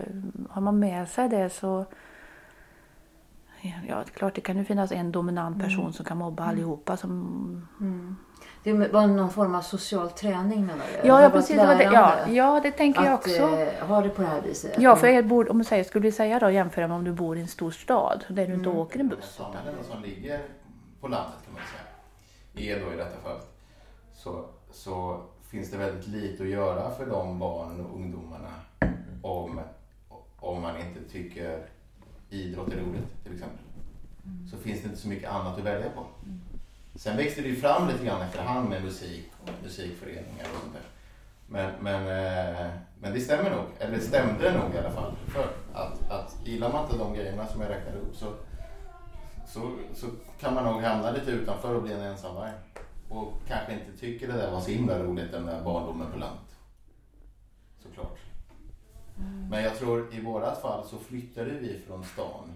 har 0.51 0.61
man 0.61 0.79
med 0.79 1.09
sig 1.09 1.29
det 1.29 1.51
så 1.51 1.85
Ja, 3.89 3.97
det 4.07 4.11
klart 4.11 4.35
det 4.35 4.41
kan 4.41 4.57
ju 4.57 4.65
finnas 4.65 4.93
en 4.93 5.13
dominant 5.13 5.63
person 5.63 5.81
Mm. 5.81 5.93
som 5.93 6.05
kan 6.05 6.19
mobba 6.19 6.45
allihopa 6.45 6.97
som 6.97 7.67
Mm. 7.81 8.17
Det 8.65 8.73
var 8.73 9.07
någon 9.07 9.31
form 9.31 9.55
av 9.55 9.61
social 9.63 10.11
träning 10.11 10.67
menar 10.67 10.85
du? 11.03 11.09
Ja, 11.09 11.23
ja 11.23 11.31
precis. 11.31 11.57
Det 11.57 11.67
var 11.67 11.75
det. 11.75 11.85
Ja, 11.85 12.29
ja, 12.29 12.61
det 12.63 12.71
tänker 12.71 13.05
jag 13.05 13.13
att, 13.13 13.21
också. 13.21 13.43
eh, 13.43 13.87
ha 13.87 14.01
det 14.03 14.09
på 14.09 14.23
det 14.23 14.29
här 14.29 14.41
viset. 14.43 14.75
Ja, 14.79 14.97
för 14.97 15.07
er 15.07 15.23
bor, 15.23 15.51
om 15.51 15.59
du 15.59 15.65
säger, 15.65 15.85
skulle 15.85 16.03
vi 16.03 16.13
säga 16.13 16.39
då 16.39 16.51
jämföra 16.51 16.89
med 16.89 16.97
om 16.97 17.05
du 17.05 17.13
bor 17.13 17.37
i 17.39 17.41
en 17.41 17.49
stor 17.49 17.71
stad 17.71 18.25
där 18.29 18.47
du 18.47 18.55
inte 18.55 18.69
Mm. 18.69 18.81
åker 18.81 19.01
en 19.01 19.09
buss. 19.09 19.35
Samhällen 19.37 19.85
som 19.85 20.03
ligger 20.03 20.41
på 21.01 21.09
landet 21.09 21.35
kan 21.45 21.53
man 21.55 21.63
säga, 21.63 22.77
är 22.77 22.85
då 22.87 22.93
i 22.93 22.97
detta 22.97 23.21
fall, 23.21 23.39
så, 24.15 24.45
så 24.73 25.21
finns 25.51 25.71
det 25.71 25.77
väldigt 25.77 26.09
lite 26.09 26.43
att 26.43 26.49
göra 26.49 26.91
för 26.91 27.07
de 27.07 27.39
barnen 27.39 27.87
och 27.87 27.97
ungdomarna 27.97 28.55
om, 29.23 29.61
om 30.37 30.63
man 30.63 30.77
inte 30.77 31.13
tycker 31.13 31.67
idrott 32.31 32.73
är 32.73 32.77
roligt 32.77 33.23
till 33.23 33.33
exempel. 33.33 33.65
Så 34.51 34.57
finns 34.57 34.83
det 34.83 34.89
inte 34.89 35.01
så 35.01 35.09
mycket 35.09 35.31
annat 35.31 35.59
att 35.59 35.65
välja 35.65 35.91
på. 35.91 36.07
Sen 36.95 37.17
växte 37.17 37.43
det 37.43 37.49
ju 37.49 37.57
fram 37.57 37.89
lite 37.89 38.05
grann 38.05 38.23
efterhand 38.23 38.69
med 38.69 38.85
musik 38.85 39.31
och 39.43 39.51
musikföreningar 39.63 40.47
och 40.55 40.61
sånt 40.61 40.73
där. 40.73 40.83
Men, 41.47 41.73
men, 41.81 42.01
eh, 42.01 42.71
men 43.01 43.13
det 43.13 43.21
stämmer 43.21 43.51
nog, 43.51 43.65
eller 43.79 43.97
det 43.97 44.03
stämde 44.03 44.53
nog 44.53 44.75
i 44.75 44.79
alla 44.79 44.91
fall. 44.91 45.13
För 45.27 45.49
att, 45.73 46.11
att 46.11 46.37
gillar 46.45 46.73
man 46.73 46.85
inte 46.85 46.99
de 46.99 47.15
grejerna 47.15 47.47
som 47.47 47.61
jag 47.61 47.71
räknade 47.71 47.99
upp 47.99 48.17
så, 48.17 48.33
så, 49.47 49.73
så 49.95 50.07
kan 50.41 50.55
man 50.55 50.65
nog 50.65 50.83
hamna 50.83 51.11
lite 51.11 51.31
utanför 51.31 51.75
och 51.75 51.83
bli 51.83 51.93
en 51.93 52.01
ensamvarg. 52.01 52.51
Och 53.11 53.33
kanske 53.49 53.73
inte 53.73 54.01
tycker 54.01 54.29
det 54.29 54.33
där 54.33 54.51
var 54.51 54.61
så 54.61 54.71
himla 54.71 54.99
roligt 54.99 55.33
den 55.33 55.47
där 55.47 55.65
barndomen 55.65 56.13
på 56.13 56.19
landet. 56.19 56.57
Såklart. 57.83 58.19
Men 59.51 59.65
jag 59.65 59.77
tror 59.77 60.15
i 60.15 60.21
vårat 60.21 60.63
fall 60.63 60.89
så 60.89 60.99
flyttade 60.99 61.51
vi 61.51 61.79
från 61.87 62.05
stan 62.05 62.53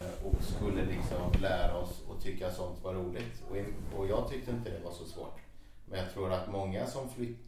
eh, 0.00 0.26
och 0.26 0.42
skulle 0.42 0.84
liksom 0.84 1.32
lära 1.40 1.76
oss 1.78 2.02
och 2.08 2.22
tycka 2.22 2.50
sånt 2.50 2.84
var 2.84 2.94
roligt. 2.94 3.42
Och, 3.50 3.56
och 3.98 4.06
jag 4.06 4.28
tyckte 4.30 4.50
inte 4.50 4.70
det 4.70 4.84
var 4.84 4.92
så 4.92 5.04
svårt. 5.04 5.38
Men 5.86 5.98
jag 5.98 6.12
tror 6.12 6.32
att 6.32 6.52
många 6.52 6.86
som 6.86 7.08
flytt, 7.08 7.38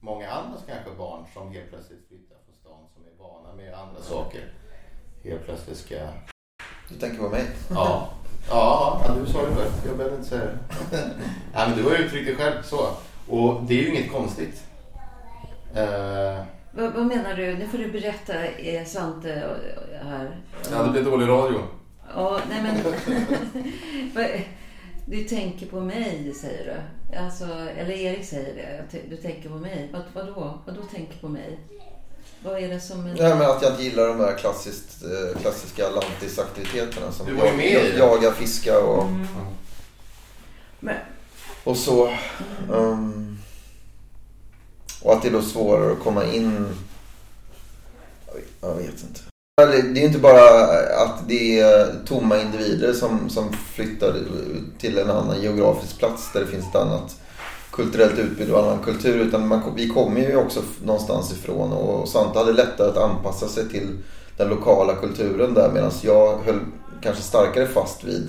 många 0.00 0.30
andra 0.30 0.58
kanske 0.66 0.90
barn 0.98 1.24
som 1.34 1.52
helt 1.52 1.68
plötsligt 1.68 2.08
flyttar 2.08 2.36
från 2.44 2.54
stan 2.54 2.86
som 2.94 3.04
är 3.04 3.18
vana 3.18 3.54
med 3.54 3.74
andra 3.74 4.02
saker 4.02 4.52
helt 5.22 5.44
plötsligt 5.44 5.78
ska... 5.78 6.08
Du 6.88 6.94
tänker 6.94 7.18
på 7.18 7.28
mig? 7.28 7.46
Ja. 7.70 8.12
Ja, 8.50 9.00
ja 9.06 9.14
du 9.14 9.32
sa 9.32 9.38
det 9.38 9.54
själv. 9.54 9.70
Jag 9.86 9.96
behöver 9.96 10.16
inte 10.16 10.28
säga 10.28 10.44
det. 10.44 10.58
Nej, 11.54 11.68
men 11.68 11.78
du 11.78 11.84
har 11.84 11.96
uttryckt 11.96 12.26
det 12.26 12.34
själv 12.44 12.62
så. 12.62 12.88
Och 13.28 13.62
det 13.64 13.74
är 13.78 13.82
ju 13.82 13.88
inget 13.88 14.12
konstigt. 14.12 14.62
Eh, 15.74 16.44
Vad, 16.72 16.92
vad 16.92 17.06
menar 17.06 17.34
du? 17.34 17.54
Nu 17.58 17.68
får 17.68 17.78
du 17.78 17.90
berätta 17.92 18.44
eh, 18.44 18.84
Svante 18.84 19.32
eh, 19.34 20.06
här. 20.08 20.36
ja, 20.72 20.82
det 20.82 20.90
blir 20.90 21.02
dålig 21.02 21.28
radio. 21.28 21.60
Ja, 22.14 22.40
nej 22.50 22.62
men... 22.62 24.34
Du 25.06 25.24
tänker 25.24 25.66
på 25.66 25.80
mig, 25.80 26.32
säger 26.34 26.64
du. 26.64 27.16
Alltså, 27.18 27.44
eller 27.76 27.90
Erik 27.94 28.24
säger 28.24 28.54
det. 28.90 28.98
Du 29.10 29.16
tänker 29.16 29.48
på 29.48 29.54
mig. 29.54 29.88
Vad, 29.92 30.02
vadå? 30.12 30.58
Vadå 30.66 30.82
tänker 30.94 31.18
på 31.18 31.28
mig? 31.28 31.58
Vad 32.44 32.62
är 32.62 32.68
det 32.68 32.80
som... 32.80 33.04
Nej 33.04 33.16
men 33.34 33.42
att 33.50 33.62
jag 33.62 33.72
inte 33.72 33.82
gillar 33.82 34.08
de 34.08 34.20
här 34.20 34.36
klassiskt, 34.38 35.02
eh, 35.04 35.40
klassiska 35.40 35.90
lantisaktiviteterna 35.90 37.12
som 37.12 37.26
Du 37.26 37.34
var 37.34 37.52
med 37.52 37.72
jag, 37.72 37.98
jaga, 37.98 38.32
fiska 38.32 38.78
och, 38.80 39.02
Mm. 39.04 39.26
Men, 40.80 40.96
och 41.64 41.76
så. 41.76 42.06
ehm, 42.74 43.38
och 45.02 45.12
att 45.12 45.22
det 45.22 45.28
är 45.28 45.32
då 45.32 45.42
svårare 45.42 45.92
att 45.92 46.00
komma 46.00 46.24
in. 46.24 46.66
Jag 48.60 48.74
vet 48.74 49.02
inte. 49.02 49.20
Det 49.94 50.00
är 50.00 50.04
inte 50.06 50.18
bara 50.18 50.64
att 51.04 51.28
det 51.28 51.60
är 51.60 51.94
tomma 52.06 52.40
individer 52.40 52.92
som, 52.92 53.30
som 53.30 53.52
flyttar 53.52 54.14
till 54.78 54.98
en 54.98 55.10
annan 55.10 55.42
geografisk 55.42 55.98
plats 55.98 56.32
där 56.32 56.40
det 56.40 56.46
finns 56.46 56.66
ett 56.66 56.74
annat 56.76 57.16
kulturellt 57.72 58.18
utbud 58.18 58.50
och 58.50 58.58
annan 58.58 58.78
kultur. 58.78 59.20
Utan 59.20 59.48
man, 59.48 59.62
vi 59.76 59.88
kommer 59.88 60.20
ju 60.20 60.36
också 60.36 60.62
någonstans 60.84 61.32
ifrån 61.32 61.72
och 61.72 62.08
Svante 62.08 62.38
hade 62.38 62.52
lättare 62.52 62.88
att 62.88 62.96
anpassa 62.96 63.48
sig 63.48 63.68
till 63.68 63.88
den 64.36 64.48
lokala 64.48 64.94
kulturen 64.94 65.54
där 65.54 65.70
medan 65.72 65.90
jag 66.02 66.38
höll 66.38 66.60
kanske 67.02 67.22
starkare 67.22 67.66
fast 67.66 68.04
vid 68.04 68.28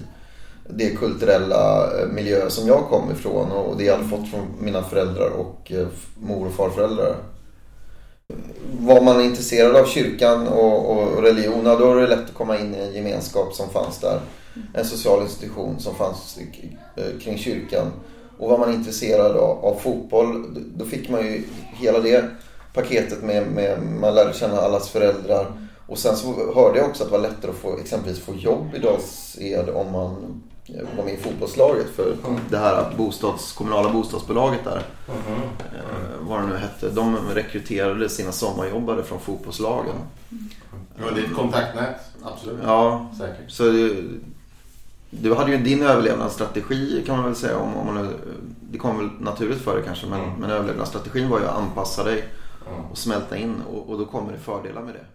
det 0.69 0.89
kulturella 0.89 1.91
eh, 1.99 2.07
miljö 2.07 2.49
som 2.49 2.67
jag 2.67 2.87
kom 2.89 3.11
ifrån 3.11 3.51
och 3.51 3.77
det 3.77 3.83
jag 3.83 3.97
hade 3.97 4.09
fått 4.09 4.29
från 4.29 4.47
mina 4.59 4.83
föräldrar 4.83 5.29
och 5.29 5.71
eh, 5.71 5.87
mor 6.15 6.47
och 6.47 6.53
farföräldrar. 6.53 7.15
Var 8.79 9.01
man 9.01 9.21
intresserad 9.21 9.75
av 9.75 9.85
kyrkan 9.85 10.47
och, 10.47 10.91
och 10.91 11.23
religion, 11.23 11.63
då 11.63 11.75
var 11.75 12.01
det 12.01 12.07
lätt 12.07 12.25
att 12.25 12.33
komma 12.33 12.59
in 12.59 12.75
i 12.75 12.77
en 12.77 12.93
gemenskap 12.93 13.53
som 13.53 13.69
fanns 13.69 13.99
där. 13.99 14.19
En 14.73 14.85
social 14.85 15.21
institution 15.21 15.79
som 15.79 15.95
fanns 15.95 16.39
eh, 16.95 17.19
kring 17.23 17.37
kyrkan. 17.37 17.87
Och 18.41 18.49
var 18.49 18.57
man 18.57 18.73
intresserad 18.73 19.37
av, 19.37 19.65
av 19.65 19.75
fotboll, 19.75 20.45
då 20.77 20.85
fick 20.85 21.09
man 21.09 21.21
ju 21.21 21.43
hela 21.73 21.99
det 21.99 22.29
paketet 22.73 23.23
med, 23.23 23.47
med 23.47 23.81
man 23.81 24.15
lärde 24.15 24.33
känna 24.33 24.57
allas 24.57 24.89
föräldrar. 24.89 25.51
Och 25.87 25.97
sen 25.97 26.15
så 26.15 26.53
hörde 26.55 26.79
jag 26.79 26.89
också 26.89 27.03
att 27.03 27.09
det 27.09 27.17
var 27.17 27.23
lättare 27.23 27.51
att 27.51 27.57
få 27.57 27.77
exempelvis 27.77 28.19
få 28.19 28.35
jobb 28.35 28.75
i 28.75 28.79
Dals-Ed 28.79 29.69
om 29.69 29.91
man 29.91 30.41
var 30.97 31.03
med 31.03 31.13
i 31.13 31.17
fotbollslaget. 31.17 31.85
För 31.95 32.15
det 32.49 32.57
här 32.57 32.93
bostads, 32.97 33.51
kommunala 33.53 33.89
bostadsbolaget 33.89 34.63
där, 34.63 34.83
eh, 35.07 36.27
vad 36.27 36.41
det 36.41 36.47
nu 36.47 36.57
hette, 36.57 36.89
de 36.89 37.17
rekryterade 37.33 38.09
sina 38.09 38.31
sommarjobbare 38.31 39.03
från 39.03 39.19
fotbollslagen. 39.19 39.95
Ja, 40.97 41.11
det 41.15 41.21
är 41.21 41.25
ett 41.25 41.35
kontaktnät, 41.35 41.95
absolut. 42.23 42.59
Ja, 42.63 43.09
Säkert. 43.17 43.51
så 43.51 43.63
du 45.11 45.33
hade 45.35 45.51
ju 45.51 45.57
din 45.57 45.81
överlevnadsstrategi 45.83 47.03
kan 47.05 47.15
man 47.15 47.25
väl 47.25 47.35
säga. 47.35 47.57
Om, 47.57 47.77
om 47.77 47.85
man, 47.85 48.05
nu- 48.05 48.19
det 48.71 48.77
kom 48.77 48.97
väl 48.97 49.09
naturligt 49.19 49.61
för 49.61 49.75
dig 49.75 49.83
kanske 49.85 50.07
men, 50.07 50.19
Mm. 50.23 50.33
men 50.39 50.49
överlevnadsstrategin 50.49 51.29
var 51.29 51.39
ju 51.39 51.45
att 51.45 51.57
anpassa 51.57 52.03
dig 52.03 52.23
Mm. 52.67 52.85
och 52.91 52.97
smälta 52.97 53.37
in 53.37 53.55
och, 53.73 53.89
och 53.89 53.97
då 53.99 54.05
kommer 54.05 54.31
det 54.31 54.37
fördelar 54.39 54.81
med 54.81 54.93
det. 54.93 55.05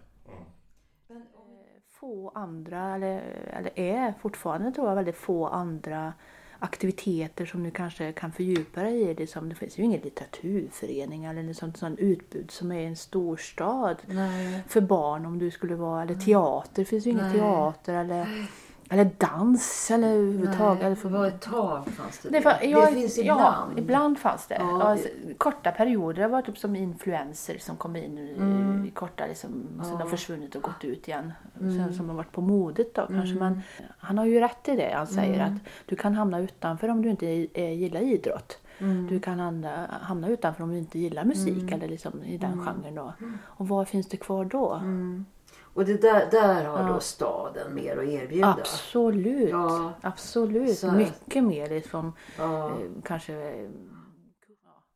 få 1.99 2.31
andra, 2.35 2.95
eller, 2.95 3.21
eller 3.53 3.79
är 3.79 4.13
fortfarande 4.21 4.71
tror 4.71 4.87
jag 4.87 4.95
väldigt 4.95 5.17
få 5.17 5.47
andra 5.47 6.13
aktiviteter 6.59 7.45
som 7.45 7.63
du 7.63 7.71
kanske 7.71 8.11
kan 8.11 8.31
fördjupa 8.31 8.81
dig 8.83 9.01
i. 9.01 9.13
Liksom, 9.15 9.49
det 9.49 9.55
finns 9.55 9.79
ju 9.79 9.83
ingen 9.83 10.01
litteraturförening 10.01 11.25
eller 11.25 11.43
något 11.43 11.57
sånt, 11.57 11.77
sånt 11.77 11.99
utbud 11.99 12.51
som 12.51 12.71
är 12.71 12.79
i 12.79 12.85
en 12.85 12.95
storstad 12.95 13.97
nej. 14.05 14.63
för 14.67 14.81
barn 14.81 15.25
om 15.25 15.39
du 15.39 15.51
skulle 15.51 15.75
vara, 15.75 16.01
eller 16.01 16.15
teater, 16.15 16.71
det 16.75 16.85
finns 16.85 17.07
ju 17.07 17.11
ingen 17.11 17.31
teater 17.33 17.93
eller, 17.93 18.47
eller 18.89 19.11
dans 19.17 19.91
eller 19.91 20.07
överhuvudtaget. 20.07 20.79
Eller 20.83 20.89
Det 20.89 20.95
för, 20.95 21.09
var 21.09 21.27
ett 21.27 21.41
tag 21.41 21.87
fanns 21.87 22.19
det 22.19 22.29
det, 22.29 22.39
det. 22.39 22.45
var, 22.45 22.57
ja, 22.61 22.85
det 22.85 22.91
finns 22.95 23.17
ibland. 23.17 23.71
Ja, 23.75 23.81
ibland 23.81 24.17
fanns 24.19 24.47
det. 24.47 24.55
Ja, 24.59 24.95
Ja, 24.95 25.01
det- 25.27 25.33
korta 25.37 25.71
perioder. 25.71 26.21
Det 26.21 26.27
var 26.27 26.41
typ 26.41 26.57
som 26.57 26.75
influenser 26.75 27.57
som 27.57 27.75
kom 27.77 27.95
in 27.95 28.17
i, 28.17 28.35
Mm. 28.37 28.85
i 28.85 28.89
korta, 28.91 29.25
liksom, 29.27 29.49
och 29.79 29.85
sen 29.85 29.93
Ja. 29.95 29.99
har 30.03 30.09
försvunnit 30.09 30.55
och 30.55 30.61
gått 30.61 30.83
ut 30.83 31.07
igen. 31.07 31.33
Mm. 31.61 31.77
Sen 31.77 31.93
som 31.93 32.09
har 32.09 32.15
varit 32.15 32.31
på 32.31 32.41
modet 32.41 32.95
då 32.95 33.07
kanske. 33.07 33.35
Mm. 33.35 33.39
Men 33.39 33.61
han 33.97 34.17
har 34.17 34.25
ju 34.25 34.39
rätt 34.39 34.67
i 34.67 34.75
det. 34.75 34.93
Han 34.95 35.07
säger 35.07 35.33
Mm. 35.45 35.55
att 35.55 35.61
du 35.85 35.95
kan 35.95 36.13
hamna 36.15 36.39
utanför 36.39 36.87
om 36.89 37.01
du 37.01 37.09
inte 37.09 37.47
eh, 37.53 37.73
gillar 37.73 38.01
idrott. 38.01 38.57
Mm. 38.79 39.07
Du 39.07 39.19
kan 39.19 39.39
hamna, 39.39 39.87
hamna 40.01 40.27
utanför 40.29 40.63
om 40.63 40.71
du 40.71 40.77
inte 40.77 40.99
gillar 40.99 41.23
musik 41.23 41.61
Mm. 41.61 41.73
eller 41.73 41.87
liksom 41.87 42.23
i 42.23 42.37
den 42.37 42.51
Mm. 42.53 42.65
genren 42.65 42.95
då. 42.95 43.13
Och 43.45 43.67
vad 43.67 43.87
finns 43.87 44.07
det 44.09 44.17
kvar 44.17 44.45
då? 44.45 44.73
Mm. 44.73 45.25
Och 45.77 45.85
det 45.85 46.01
där, 46.01 46.31
där 46.31 46.63
har 46.65 46.79
Ja. 46.87 46.93
då 46.93 46.99
staden 46.99 47.75
mer 47.75 47.97
att 47.97 48.03
erbjuda. 48.03 48.57
Absolut. 48.59 49.49
Ja. 49.49 49.93
Absolut. 50.01 50.77
Så- 50.77 50.91
Mycket 50.91 51.43
mer 51.43 51.69
liksom 51.69 52.13
Ja. 52.37 52.67
eh, 52.69 52.73
kanske 53.03 53.67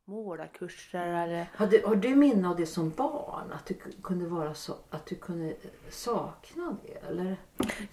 målarkurser 0.06 1.06
eller 1.06 1.50
Har 1.56 1.66
du, 1.66 1.82
har 1.86 1.96
du 1.96 2.14
minne 2.16 2.48
av 2.48 2.56
det 2.56 2.66
som 2.66 2.90
barn? 2.90 3.52
Att 3.52 3.66
du 3.66 3.74
kunde 4.02 4.26
vara 4.26 4.54
så, 4.54 4.72
att 4.90 5.06
du 5.06 5.14
kunde 5.14 5.54
sakna 5.90 6.76
det? 6.86 7.06
Eller? 7.08 7.36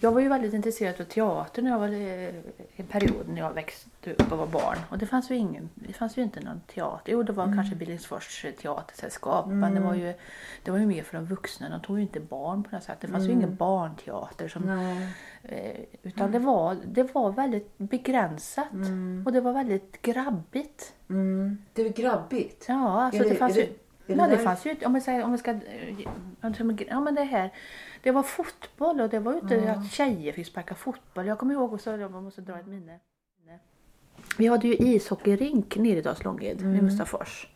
Jag 0.00 0.12
var 0.12 0.20
ju 0.20 0.28
väldigt 0.28 0.54
intresserad 0.54 1.00
av 1.00 1.04
teater 1.04 1.62
när 1.62 1.70
jag 1.70 1.78
var 1.78 1.88
eh, 1.88 2.34
en 2.76 2.86
period 2.86 3.28
när 3.28 3.38
jag 3.40 3.52
växte 3.52 4.12
upp 4.12 4.32
och 4.32 4.38
var 4.38 4.46
barn. 4.46 4.76
Och 4.90 4.98
det 4.98 5.06
fanns 5.06 5.30
ju 5.30 5.34
ingen, 5.34 5.68
det 5.74 5.92
fanns 5.92 6.16
ju 6.18 6.22
inte 6.22 6.40
någon 6.40 6.60
teater. 6.60 7.12
Jo, 7.12 7.22
det 7.22 7.32
var 7.32 7.44
kanske 7.54 7.74
Billingsfors 7.76 8.46
teatersällskap. 8.62 9.46
Men 9.46 9.74
det 9.74 9.80
var, 9.80 9.94
ju, 9.94 10.14
det 10.64 10.70
var 10.70 10.78
ju 10.78 10.86
mer 10.86 11.02
för 11.02 11.16
de 11.16 11.26
vuxna. 11.26 11.68
De 11.68 11.80
tog 11.80 11.96
ju 11.96 12.02
inte 12.02 12.20
barn 12.20 12.62
på 12.62 12.74
något 12.76 12.84
sätt. 12.84 12.98
Det 13.00 13.08
fanns 13.08 13.28
ju 13.28 13.32
ingen 13.32 13.56
barnteater. 13.56 14.48
Som, 14.48 14.62
Nej. 14.62 15.08
eh, 15.42 15.80
utan 16.02 16.32
det 16.32 16.38
var, 16.38 16.76
det 16.84 17.14
var 17.14 17.32
väldigt 17.32 17.78
begränsat. 17.78 18.66
Och 19.26 19.32
det 19.32 19.40
var 19.40 19.52
väldigt 19.52 20.02
grabbigt. 20.02 20.94
Mm. 21.10 21.58
Det 21.72 21.82
är 21.82 21.88
grabbigt. 21.88 22.64
Ja, 22.68 23.02
alltså 23.02 23.22
det, 23.22 23.28
det- 23.28 23.34
fanns 23.34 23.56
är 23.56 23.60
ju... 23.60 23.66
det- 23.66 24.14
ja, 24.14 24.24
det 24.26 24.36
det 24.36 24.38
fanns 24.38 24.64
ju 24.66 24.76
om 24.84 24.94
vi 24.94 25.00
säger, 25.00 25.24
om 25.24 25.32
vi 25.32 25.38
ska... 25.38 25.58
Ja, 26.88 27.00
men 27.00 27.14
det 27.14 27.24
här. 27.24 27.50
Det 28.02 28.10
var 28.10 28.22
fotboll 28.22 29.00
och 29.00 29.08
det 29.08 29.18
var 29.18 29.32
ju 29.32 29.38
inte 29.38 29.72
att 29.72 29.90
tjejer 29.90 30.32
fick 30.32 30.46
sparka 30.46 30.74
fotboll. 30.74 31.26
Jag 31.26 31.38
kommer 31.38 31.54
ihåg 31.54 31.72
också, 31.74 31.96
jag 31.96 32.12
måste 32.22 32.40
dra 32.40 32.58
ett 32.58 32.66
minne. 32.66 32.98
Vi 34.38 34.46
hade 34.46 34.68
ju 34.68 34.74
ishockeyrink 34.74 35.76
nere 35.76 35.98
i 35.98 36.02
Dalslånged 36.02 36.62
vid 36.62 36.82
Mustafors. 36.82 37.48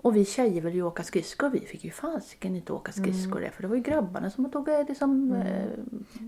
Och 0.00 0.16
vi 0.16 0.24
tjejer 0.24 0.60
ville 0.62 0.76
ju 0.76 0.82
åka 0.82 1.02
skridskor. 1.02 1.50
Vi 1.50 1.60
fick 1.60 1.84
ju 1.84 1.90
fasiken 1.90 2.56
inte 2.56 2.72
åka 2.72 2.92
skridskor 2.92 3.40
där. 3.40 3.50
För 3.50 3.62
det 3.62 3.68
var 3.68 3.76
ju 3.76 3.82
grabbarna 3.82 4.30
som 4.30 4.50
tog 4.50 4.68
eh, 4.68 4.86
liksom, 4.88 5.32
eh, 5.32 5.66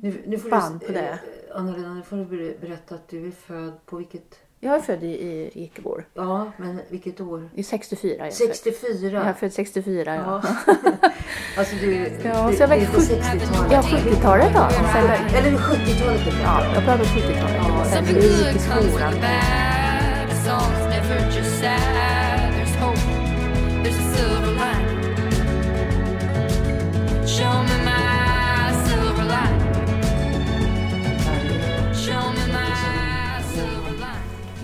Nu, 0.02 0.22
nu 0.26 0.38
får 0.38 0.50
du, 0.50 0.86
på 0.86 0.92
det. 0.92 1.08
eh, 1.08 1.18
Anna-Lena, 1.56 1.94
nu 1.94 2.02
får 2.02 2.16
du 2.16 2.24
ber- 2.24 2.60
berätta 2.60 2.94
att 2.94 3.08
du 3.08 3.26
är 3.26 3.30
född 3.30 3.86
på 3.86 3.96
vilket... 3.96 4.36
Jag 4.62 4.74
är 4.74 4.80
född 4.80 5.02
i, 5.02 5.06
i 5.06 5.50
Ekebor. 5.64 6.04
Ja, 6.14 6.52
men 6.56 6.80
vilket 6.88 7.20
år? 7.20 7.50
I 7.54 7.62
64 7.62 8.12
är 8.14 8.24
jag 8.24 8.34
född. 8.34 8.56
64? 8.56 9.18
Jag 9.18 9.26
är 9.26 9.32
född 9.32 9.52
64 9.52 10.14
ja. 10.14 10.42
Ja. 10.44 10.74
alltså 11.58 11.76
du... 11.76 12.10
Ja, 12.24 12.50
du, 12.50 12.56
så 12.56 12.62
jag 12.62 12.68
70 12.86 12.98
60-talet. 13.00 13.72
Ja, 13.72 13.82
70-talet 13.82 14.52
då. 14.54 14.68
Sen, 14.70 15.36
Eller 15.36 15.58
70-talet. 15.58 16.20
du 16.24 16.40
Ja, 16.42 16.74
jag 16.74 16.84
pratar 16.84 17.04
70-talet. 17.04 17.56
Ja, 17.56 17.84
Sen 17.84 18.04
gick 18.04 18.56
i 18.56 18.58
skolan. 18.58 19.14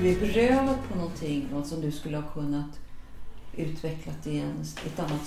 Du 0.07 0.13
är 0.13 0.21
berövad 0.21 0.77
på 0.89 0.99
någonting 0.99 1.49
något 1.53 1.67
som 1.67 1.81
du 1.81 1.93
skulle 1.93 2.17
ha 2.17 2.31
kunnat 2.33 2.71
utvecklat 3.57 4.27
i 4.27 4.39
en, 4.39 4.65
ett 4.87 4.99
annat 5.01 5.27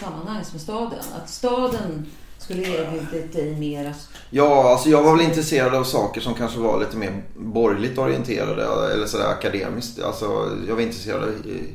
sammanhang, 0.00 0.44
som 0.44 0.58
staden. 0.58 0.98
Att 1.16 1.30
staden 1.30 2.06
skulle 2.38 2.62
erbjudit 2.62 3.32
dig 3.32 3.56
mer... 3.56 3.94
Ja, 4.30 4.70
alltså 4.70 4.88
jag 4.88 5.02
var 5.02 5.16
väl 5.16 5.26
intresserad 5.26 5.74
av 5.74 5.84
saker 5.84 6.20
som 6.20 6.34
kanske 6.34 6.58
var 6.58 6.80
lite 6.80 6.96
mer 6.96 7.22
borgerligt 7.34 7.98
orienterade 7.98 8.92
eller 8.92 9.06
sådär 9.06 9.28
akademiskt. 9.28 10.02
Alltså 10.02 10.58
jag 10.68 10.74
var 10.74 10.82
intresserad 10.82 11.22
av 11.22 11.30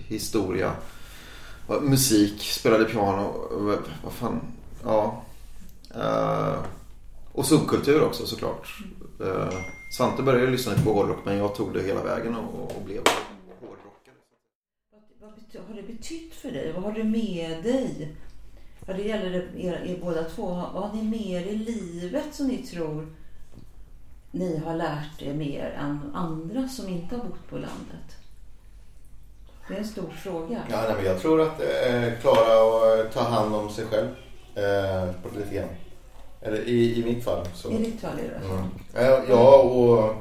historia, 0.08 0.71
musik, 1.82 2.41
spelade 2.41 2.86
piano, 2.86 3.34
vad 3.52 3.78
vad 4.04 4.13
fan, 4.13 4.41
ja. 4.86 5.23
Eh, 5.95 6.60
och 7.32 7.45
subkultur 7.45 8.04
också 8.04 8.25
såklart. 8.25 8.78
Eh, 9.19 9.60
Svante 9.89 10.23
började 10.23 10.45
ju 10.45 10.52
lyssna 10.52 10.73
på 10.84 10.93
hårdrock 10.93 11.25
men 11.25 11.38
jag 11.38 11.56
tog 11.56 11.73
det 11.73 11.82
hela 11.82 12.04
vägen 12.04 12.36
och, 12.36 12.75
och 12.75 12.82
blev 12.82 13.04
hårdrockare. 13.60 14.15
har 15.67 15.75
det 15.75 15.84
betytt 15.84 16.34
för 16.34 16.52
dig? 16.52 16.71
Vad 16.73 16.84
har 16.84 16.91
du 16.91 17.04
med 17.04 17.63
dig? 17.63 18.15
Ja, 18.88 18.93
det 18.93 19.04
gäller 19.04 19.58
er, 19.58 19.84
er 19.86 19.99
båda 20.02 20.23
två. 20.23 20.45
Vad 20.47 20.84
har 20.84 20.93
ni 20.93 21.04
med 21.04 21.28
er 21.28 21.45
i 21.45 21.56
livet 21.56 22.36
som 22.36 22.47
ni 22.47 22.58
tror 22.58 23.08
ni 24.32 24.58
har 24.58 24.75
lärt 24.75 25.21
er 25.21 25.34
mer 25.34 25.69
än 25.80 26.15
andra 26.15 26.67
som 26.67 26.89
inte 26.89 27.15
har 27.15 27.23
bott 27.23 27.49
på 27.49 27.56
landet? 27.56 28.17
Det 29.67 29.73
är 29.73 29.78
en 29.78 29.86
stor 29.88 30.10
fråga. 30.10 30.63
Ja, 30.69 30.82
nej, 30.88 30.95
men 30.95 31.06
jag 31.06 31.19
tror 31.21 31.41
att 31.41 31.62
eh, 31.62 32.19
klara 32.21 33.02
att 33.02 33.13
ta 33.13 33.21
hand 33.21 33.56
om 33.56 33.69
sig 33.69 33.86
själv 33.86 34.08
eh, 34.56 35.13
på 35.21 35.38
lite 35.38 35.56
grann. 35.56 35.69
Eller 36.41 36.58
i, 36.67 36.99
i 37.02 37.06
mitt 37.06 37.23
fall. 37.23 37.45
Så. 37.54 37.71
I 37.71 37.78
ditt 37.78 38.02
fall 38.02 38.12
är 38.19 38.39
det? 38.39 38.45
Mm. 38.54 38.65
Ja, 38.93 39.21
Ja, 39.30 39.58
och... 39.62 40.15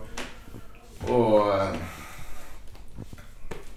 och 1.14 1.54
eh, 1.54 1.68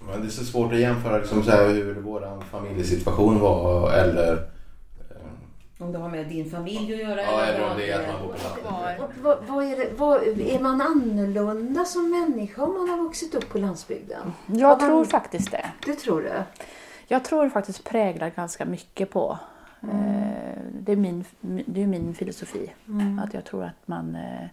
men 0.06 0.20
det 0.20 0.26
är 0.26 0.30
så 0.30 0.44
svårt 0.44 0.72
att 0.72 0.78
jämföra 0.78 1.18
liksom, 1.18 1.42
så 1.42 1.50
här, 1.50 1.68
hur 1.68 1.94
vår 1.94 2.42
familjesituation 2.50 3.40
var 3.40 3.92
eller... 3.92 4.48
Om 5.78 5.92
det 5.92 5.98
har 5.98 6.08
med 6.08 6.26
din 6.28 6.50
familj 6.50 6.92
att 6.94 7.00
göra? 7.00 7.22
Ja, 7.22 7.44
eller 7.44 7.70
om 7.70 7.76
det 7.78 7.90
är 7.90 8.00
att 8.00 8.06
man 8.12 8.22
bor 8.28 8.34
på 8.34 8.70
landet. 8.70 9.46
Vad, 9.48 9.64
är, 9.64 9.76
det, 9.76 9.90
vad, 9.96 10.22
är 10.40 10.60
man 10.60 10.80
annorlunda 10.80 11.84
som 11.84 12.10
människa 12.10 12.62
om 12.62 12.74
man 12.74 12.88
har 12.88 12.96
vuxit 13.04 13.34
upp 13.34 13.48
på 13.48 13.58
landsbygden? 13.58 14.32
Jag 14.46 14.68
Har 14.68 14.76
tror 14.76 14.94
man- 14.96 15.06
faktiskt 15.06 15.50
det. 15.50 15.64
Du 15.86 15.94
tror 15.94 16.22
det? 16.22 16.44
Jag 17.08 17.24
tror 17.24 17.44
det 17.44 17.50
faktiskt 17.50 17.84
präglar 17.84 18.30
ganska 18.36 18.64
mycket 18.64 19.10
på. 19.10 19.38
Eh, 19.82 20.11
det, 20.84 20.92
är 20.92 20.96
min, 20.96 21.24
det 21.66 21.82
är 21.82 21.86
min 21.86 22.14
filosofi. 22.14 22.72
Mm. 22.88 23.18
Att 23.18 23.34
jag 23.34 23.44
tror 23.44 23.64
att 23.64 23.88
man, 23.88 24.14
eh, 24.14 24.48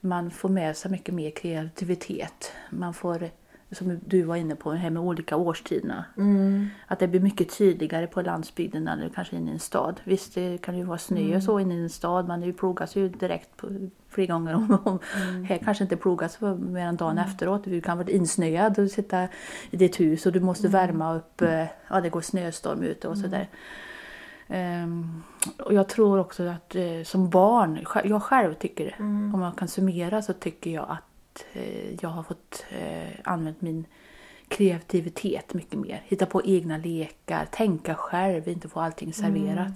man 0.00 0.30
får 0.30 0.48
med 0.48 0.76
sig 0.76 0.90
mycket 0.90 1.14
mer 1.14 1.30
kreativitet. 1.30 2.52
Man 2.70 2.94
får, 2.94 3.30
som 3.70 4.00
du 4.06 4.22
var 4.22 4.36
inne 4.36 4.54
på, 4.56 4.72
det 4.72 4.78
här 4.78 4.90
med 4.90 5.02
olika 5.02 5.36
årstiderna. 5.36 6.04
Mm. 6.16 6.68
Att 6.86 6.98
det 6.98 7.08
blir 7.08 7.20
mycket 7.20 7.58
tydligare 7.58 8.06
på 8.06 8.22
landsbygden 8.22 8.88
än 8.88 9.10
kanske 9.14 9.36
inne 9.36 9.50
i 9.50 9.52
en 9.54 9.58
stad. 9.58 10.00
Visst, 10.04 10.34
det 10.34 10.58
kan 10.58 10.78
ju 10.78 10.84
vara 10.84 10.98
snö 10.98 11.36
och 11.36 11.42
så 11.42 11.60
inne 11.60 11.74
i 11.74 11.82
en 11.82 11.90
stad. 11.90 12.28
Man 12.28 12.40
det 12.40 12.52
plogas 12.52 12.96
ju 12.96 13.08
direkt 13.08 13.56
på, 13.56 13.88
flera 14.08 14.32
gånger 14.32 14.54
om. 14.54 14.78
om. 14.84 14.98
Här 15.44 15.58
kanske 15.58 15.84
inte 15.84 15.96
plogas 15.96 16.40
mer 16.58 16.86
än 16.86 16.96
dagen 16.96 17.18
efteråt. 17.18 17.64
Du 17.64 17.80
kan 17.80 17.98
vara 17.98 18.10
insnöad 18.10 18.78
och 18.78 18.90
sitta 18.90 19.28
i 19.70 19.76
ditt 19.76 20.00
hus 20.00 20.26
och 20.26 20.32
du 20.32 20.40
måste 20.40 20.68
värma 20.68 21.14
upp. 21.14 21.42
eh, 21.42 21.64
Ja, 21.88 22.00
det 22.00 22.08
går 22.08 22.20
snöstorm 22.20 22.82
ute 22.82 23.08
och 23.08 23.18
sådär. 23.18 23.40
Ehm, 23.40 23.46
och 25.58 25.74
jag 25.74 25.88
tror 25.88 26.18
också 26.18 26.42
att 26.42 26.74
eh, 26.74 27.02
som 27.04 27.30
barn, 27.30 27.86
jag 28.04 28.22
själv 28.22 28.54
tycker, 28.54 28.94
om 28.98 29.40
man 29.40 29.52
kan 29.52 29.68
summera 29.68 30.22
så 30.22 30.32
tycker 30.32 30.70
jag 30.70 30.86
att 30.88 31.44
eh, 31.52 31.94
jag 32.00 32.08
har 32.08 32.22
fått 32.22 32.64
eh, 32.70 33.08
använt 33.24 33.60
min 33.60 33.84
kreativitet 34.48 35.54
mycket 35.54 35.78
mer. 35.78 36.02
Hitta 36.04 36.26
på 36.26 36.42
egna 36.44 36.76
lekar, 36.76 37.44
tänka 37.50 37.94
själv, 37.94 38.48
inte 38.48 38.68
få 38.68 38.80
allting 38.80 39.12
serverat. 39.12 39.74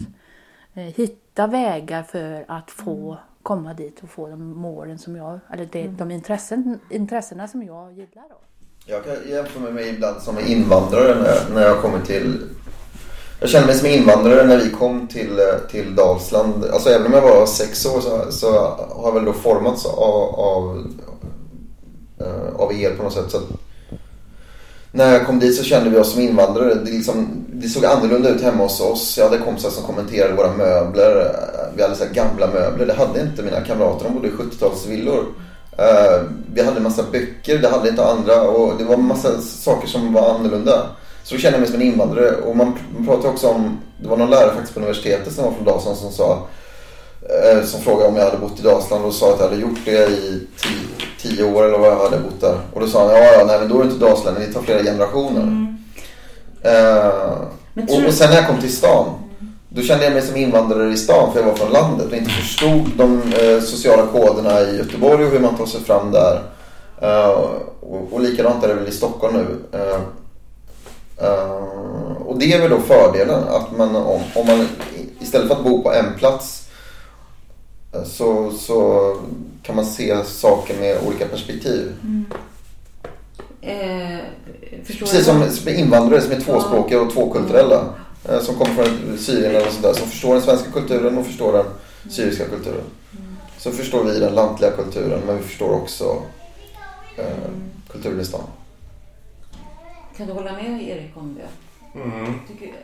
Eh, 0.75 0.83
hitta 0.83 1.47
vägar 1.47 2.03
för 2.03 2.45
att 2.49 2.71
få 2.71 3.19
komma 3.43 3.75
dit 3.75 4.03
och 4.03 4.11
få 4.11 4.29
de 4.29 4.57
målen 4.57 4.99
som 4.99 5.17
jag, 5.17 5.41
eller 5.51 5.69
det, 5.73 5.89
de 5.89 6.11
intressen, 6.11 6.81
intressena 6.91 7.49
som 7.49 7.63
jag 7.63 7.93
gillar. 7.93 8.25
Då. 8.29 8.37
Jag 8.87 9.05
kan 9.05 9.15
jämföra 9.29 9.71
mig 9.71 9.89
ibland 9.89 10.23
som 10.23 10.39
invandrare 10.39 11.15
när 11.15 11.29
jag, 11.29 11.55
när 11.55 11.63
jag 11.63 11.83
kommer 11.83 12.01
till... 12.01 12.49
Jag 13.43 13.51
kände 13.51 13.67
mig 13.67 13.77
som 13.77 13.89
invandrare 13.89 14.47
när 14.47 14.57
vi 14.57 14.71
kom 14.71 15.09
till, 15.09 15.39
eh, 15.39 15.71
till 15.71 15.95
Dalsland. 15.95 16.65
Alltså 16.73 16.91
även 16.91 17.07
om 17.07 17.13
jag 17.13 17.23
var 17.23 17.47
sex 17.47 17.87
år 17.87 18.01
så, 18.01 18.33
så 18.33 18.53
har 18.91 19.05
jag 19.05 19.13
väl 19.15 19.25
då 19.25 19.33
formats 19.33 19.87
av, 19.87 20.35
av, 20.35 20.87
eh, 22.21 22.55
av 22.57 22.73
er 22.73 22.91
på 22.91 23.03
något 23.03 23.13
sätt. 23.13 23.31
Så 23.31 23.37
att 23.37 23.43
när 24.93 25.13
jag 25.13 25.27
kom 25.27 25.39
dit 25.39 25.57
så 25.57 25.65
kände 25.65 25.91
vi 25.91 25.99
oss 25.99 26.13
som 26.13 26.23
invandrare. 26.23 26.75
Det, 26.75 26.91
liksom, 26.91 27.45
det 27.53 27.69
såg 27.69 27.85
annorlunda 27.85 28.29
ut 28.29 28.43
hemma 28.43 28.63
hos 28.63 28.81
oss. 28.81 29.19
Jag 29.19 29.25
hade 29.25 29.39
kompisar 29.39 29.71
som 29.71 29.85
kommenterade 29.85 30.35
våra 30.35 30.53
möbler. 30.53 31.37
Vi 31.77 31.83
hade 31.83 31.97
så 31.97 32.05
här 32.05 32.15
gamla 32.15 32.47
möbler. 32.47 32.87
Det 32.87 32.95
hade 32.95 33.21
inte 33.21 33.43
mina 33.43 33.61
kamrater. 33.61 34.05
De 34.05 34.15
bodde 34.15 34.29
i 34.29 34.31
70-talsvillor. 34.31 35.25
Eh, 35.79 36.23
vi 36.55 36.63
hade 36.63 36.77
en 36.77 36.83
massa 36.83 37.03
böcker. 37.13 37.59
Det 37.59 37.69
hade 37.69 37.89
inte 37.89 38.05
andra. 38.05 38.43
Och 38.43 38.79
det 38.79 38.85
var 38.85 38.95
en 38.95 39.07
massa 39.07 39.41
saker 39.41 39.89
som 39.89 40.13
var 40.13 40.35
annorlunda. 40.35 40.87
Så 41.25 41.37
kände 41.39 41.57
jag 41.59 41.61
mig 41.61 41.71
som 41.71 41.81
en 41.81 41.87
invandrare. 41.87 42.31
Och 42.37 42.57
man, 42.57 42.79
man 42.97 43.07
pratade 43.07 43.29
också 43.29 43.49
om... 43.49 43.79
Det 44.03 44.09
var 44.09 44.17
någon 44.17 44.31
lärare 44.31 44.51
faktiskt 44.53 44.75
på 44.75 44.81
universitetet 44.81 45.33
som 45.33 45.45
var 45.45 45.53
från 45.53 45.65
Dalsland 45.65 45.97
som 45.99 46.13
sa... 46.13 46.47
eh, 47.53 47.65
som 47.65 47.81
frågade 47.81 48.09
om 48.09 48.17
jag 48.17 48.25
hade 48.25 48.37
bott 48.39 48.61
i 48.61 48.63
Dalsland 48.63 49.05
och 49.05 49.15
sa 49.15 49.33
att 49.33 49.41
jag 49.41 49.49
hade 49.49 49.61
gjort 49.61 49.79
det 49.85 50.09
i 50.09 50.47
tio, 50.63 51.07
tio 51.37 51.45
år 51.55 51.65
eller 51.65 51.79
vad 51.79 51.89
jag 51.89 51.97
hade 51.99 52.19
bott 52.19 52.41
där. 52.41 52.59
Och 52.73 52.81
då 52.81 52.87
sa 52.87 53.01
han, 53.07 53.11
ja 53.11 53.33
ja, 53.39 53.45
nej 53.47 53.59
men 53.61 53.69
då 53.69 53.81
är 53.81 53.85
det 53.85 53.91
inte 53.91 54.05
Dalsland, 54.07 54.37
det 54.41 54.53
tar 54.53 54.63
flera 54.63 54.83
generationer. 54.83 55.67
Eh, 56.63 57.33
Men 57.75 57.85
och, 57.89 58.07
och 58.07 58.15
sen 58.15 58.31
när 58.31 58.37
jag 58.37 58.47
kom 58.47 58.61
till 58.61 58.77
stan, 58.77 59.05
då 59.69 59.83
kände 59.83 60.05
jag 60.05 60.13
mig 60.13 60.23
som 60.23 60.37
invandrare 60.37 60.93
i 60.93 60.97
stan 60.97 61.33
för 61.33 61.41
jag 61.41 61.47
var 61.47 61.55
från 61.55 61.73
landet 61.73 62.07
och 62.07 62.17
inte 62.17 62.31
förstod 62.31 62.91
de 62.97 63.23
eh, 63.33 63.61
sociala 63.63 64.07
koderna 64.07 64.61
i 64.61 64.77
Göteborg 64.77 65.25
och 65.25 65.31
hur 65.31 65.41
man 65.41 65.57
tar 65.57 65.67
sig 65.67 65.81
fram 65.81 66.11
där. 66.13 66.43
Eh, 67.03 67.29
och, 67.81 68.13
och 68.13 68.21
likadant 68.21 68.65
är 68.65 68.69
det 68.69 68.75
väl 68.75 68.89
i 68.89 68.93
Stockholm 68.93 69.35
nu. 69.37 69.79
Eh, 69.79 69.99
och 72.27 72.39
det 72.39 72.53
är 72.53 72.61
väl 72.61 72.71
då 72.71 72.79
fördelen 72.81 73.45
att 73.49 73.77
man 73.79 73.97
om, 73.97 74.21
om 74.35 74.47
man 74.47 74.69
istället 75.21 75.49
för 75.49 75.55
att 75.57 75.65
bo 75.65 75.83
på 75.83 75.93
en 75.93 76.15
plats 76.19 76.69
eh, 77.95 78.05
så, 78.05 78.51
så 78.51 79.17
kan 79.63 79.77
man 79.77 79.87
se 79.87 80.25
saker 80.25 80.81
med 80.81 80.99
olika 81.07 81.27
perspektiv. 81.27 81.93
Eh, 83.61 84.19
förstår 84.85 85.07
Precis 85.07 85.25
som, 85.25 85.51
som 85.51 85.69
invandrare 85.69 86.21
som 86.21 86.33
är 86.33 86.41
tvåspråkiga 86.41 87.01
och 87.01 87.13
tvåkulturella. 87.13 87.85
eh, 88.29 88.41
Som 88.41 88.55
kommer 88.55 88.75
från 88.75 89.19
Syrien 89.19 89.57
eller 89.57 89.71
sådär. 89.71 89.93
Som 89.93 90.09
förstår 90.09 90.33
den 90.35 90.43
svenska 90.43 90.71
kulturen 90.71 91.19
och 91.19 91.27
förstår 91.27 91.53
den 91.53 91.67
syriska 92.13 92.45
kulturen. 92.45 92.85
Så 93.59 93.71
förstår 93.71 94.05
vi 94.05 94.19
den 94.19 94.35
lantliga 94.35 94.71
kulturen 94.71 95.21
men 95.27 95.37
vi 95.37 95.43
förstår 95.43 95.71
också 95.75 96.23
eh, 97.17 97.25
kulturen 97.91 98.21
i 98.21 98.25
stan. 98.25 98.41
Kan 100.23 100.29
du 100.29 100.35
hålla 100.35 100.53
med 100.53 100.83
Erik 100.83 101.17
om 101.17 101.35
det? 101.35 101.49
Mm. 102.01 102.35
Tycker... 102.49 102.75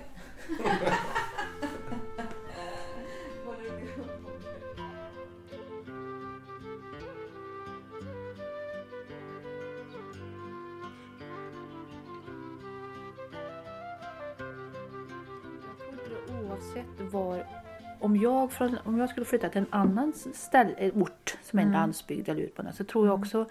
Oavsett 16.28 17.12
var, 17.12 17.46
om 18.00 18.16
jag, 18.16 18.52
från, 18.52 18.78
om 18.84 18.98
jag 18.98 19.10
skulle 19.10 19.26
flytta 19.26 19.48
till 19.48 19.60
en 19.60 19.66
annan 19.70 20.12
ställe, 20.34 20.74
eh, 20.78 20.96
ort 20.96 21.36
som 21.42 21.58
är 21.58 21.62
en 21.62 21.68
Mm. 21.68 21.80
landsbygd 21.80 22.28
eller 22.28 22.40
ut 22.40 22.56
på 22.56 22.62
något, 22.62 22.74
så 22.74 22.84
tror 22.84 23.06
jag 23.06 23.18
också 23.18 23.46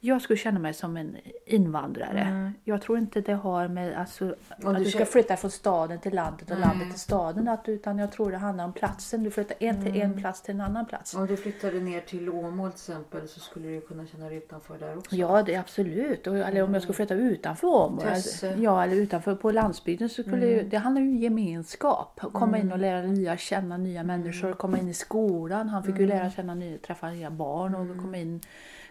jag 0.00 0.22
skulle 0.22 0.36
känna 0.36 0.58
mig 0.58 0.74
som 0.74 0.96
en 0.96 1.16
invandrare. 1.46 2.20
Mm. 2.20 2.52
Jag 2.64 2.82
tror 2.82 2.98
inte 2.98 3.20
det 3.20 3.32
har 3.32 3.68
med 3.68 3.98
alltså, 3.98 4.34
att 4.48 4.76
du 4.76 4.84
du 4.84 4.90
ska 4.90 5.06
flytta 5.06 5.36
från 5.36 5.50
staden 5.50 5.98
till 5.98 6.14
landet 6.14 6.50
och 6.50 6.58
Nej. 6.58 6.68
landet 6.68 6.90
till 6.90 7.00
staden. 7.00 7.48
Att, 7.48 7.68
utan 7.68 7.98
jag 7.98 8.12
tror 8.12 8.30
det 8.30 8.36
handlar 8.36 8.64
om 8.64 8.72
platsen. 8.72 9.22
Du 9.22 9.30
flyttar 9.30 9.56
en 9.60 9.84
till 9.84 10.00
en 10.00 10.20
plats 10.20 10.42
till 10.42 10.54
en 10.54 10.60
annan 10.60 10.86
plats. 10.86 11.14
Om 11.14 11.26
du 11.26 11.36
flyttade 11.36 11.80
ner 11.80 12.00
till 12.00 12.30
Åmål 12.30 12.72
till 12.72 12.92
exempel 12.92 13.28
så 13.28 13.40
skulle 13.40 13.68
du 13.68 13.80
kunna 13.80 14.06
känna 14.06 14.28
dig 14.28 14.36
utanför 14.36 14.78
där 14.78 14.98
också. 14.98 15.16
Ja, 15.16 15.42
det 15.42 15.54
är 15.54 15.60
absolut. 15.60 16.26
Och, 16.26 16.36
eller 16.36 16.62
om 16.62 16.74
jag 16.74 16.82
skulle 16.82 16.96
flytta 16.96 17.14
utanför 17.14 17.66
Åmål. 17.66 18.00
Tösse. 18.00 18.54
Ja, 18.58 18.84
eller 18.84 18.96
utanför 18.96 19.34
på 19.34 19.50
landsbygden 19.50 20.08
så 20.08 20.22
skulle 20.22 20.46
ju, 20.46 20.62
det 20.62 20.76
handlar 20.76 21.02
ju 21.02 21.08
om 21.08 21.16
gemenskap. 21.16 22.20
Komma 22.32 22.58
in 22.58 22.72
och 22.72 22.78
lära 22.78 23.02
nya 23.02 23.36
känna 23.36 23.76
nya 23.76 24.02
människor. 24.02 24.52
Komma 24.52 24.78
in 24.78 24.88
i 24.88 24.94
skolan. 24.94 25.68
Han 25.68 25.82
fick 25.82 25.98
ju 25.98 26.06
lära 26.06 26.30
känna 26.30 26.54
nya, 26.54 26.78
träffa 26.78 27.10
nya 27.10 27.30
barn 27.30 27.74
och 27.74 28.02
komma 28.02 28.16
in, 28.16 28.40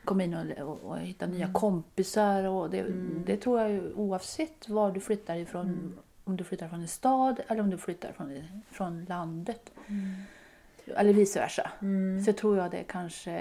komma 0.09 0.23
in 0.23 0.33
och, 0.33 0.69
och, 0.69 0.79
och 0.83 0.99
hitta 0.99 1.25
nya 1.25 1.53
kompisar. 1.53 2.43
Och 2.43 2.69
det, 2.69 2.85
det 3.25 3.37
tror 3.37 3.59
jag 3.59 3.71
ju 3.71 3.93
oavsett 3.93 4.69
var 4.69 4.91
du 4.91 4.99
flyttar 4.99 5.35
ifrån. 5.35 5.97
Om 6.23 6.37
du 6.37 6.43
flyttar 6.43 6.67
från 6.67 6.81
en 6.81 6.87
stad 6.87 7.39
eller 7.47 7.61
om 7.61 7.69
du 7.69 7.77
flyttar 7.77 8.11
från, 8.11 8.43
från 8.71 9.05
landet. 9.05 9.71
Eller 10.85 11.13
vice 11.13 11.39
versa. 11.39 11.71
Så 12.25 12.33
tror 12.33 12.57
jag 12.57 12.71
det 12.71 12.83
kanske 12.83 13.31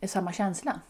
är 0.00 0.06
samma 0.06 0.32
känsla. 0.32 0.80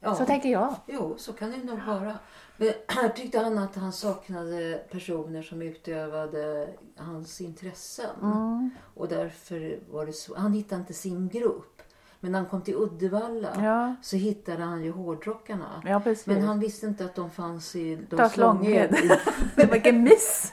Ja. 0.00 0.14
Så 0.14 0.24
tänker 0.24 0.48
jag. 0.48 0.74
Jo, 0.86 1.14
så 1.18 1.32
kan 1.32 1.50
det 1.50 1.64
nog 1.64 1.78
vara. 1.82 2.18
Men 2.56 2.72
här 2.88 3.08
tyckte 3.08 3.38
han 3.38 3.58
att 3.58 3.76
han 3.76 3.92
saknade 3.92 4.82
personer 4.90 5.42
som 5.42 5.62
utövade 5.62 6.68
hans 6.96 7.40
intressen. 7.40 8.16
Mm. 8.22 8.70
Och 8.94 9.08
därför 9.08 9.78
var 9.90 10.06
det 10.06 10.12
så. 10.12 10.36
Han 10.36 10.52
hittade 10.52 10.80
inte 10.80 10.94
sin 10.94 11.28
grupp. 11.28 11.82
Men 12.20 12.32
när 12.32 12.38
han 12.38 12.48
kom 12.48 12.62
till 12.62 12.74
Uddevalla 12.74 13.48
Ja. 13.62 13.94
så 14.02 14.16
hittade 14.16 14.62
han 14.62 14.84
ju 14.84 14.92
hårdrockarna. 14.92 15.82
Ja. 15.86 16.02
Men 16.24 16.42
han 16.42 16.60
visste 16.60 16.86
inte 16.86 17.04
att 17.04 17.14
de 17.14 17.30
fanns 17.30 17.76
i. 17.76 17.98
Långed. 18.36 18.96
Vilken 19.72 20.02
miss! 20.02 20.52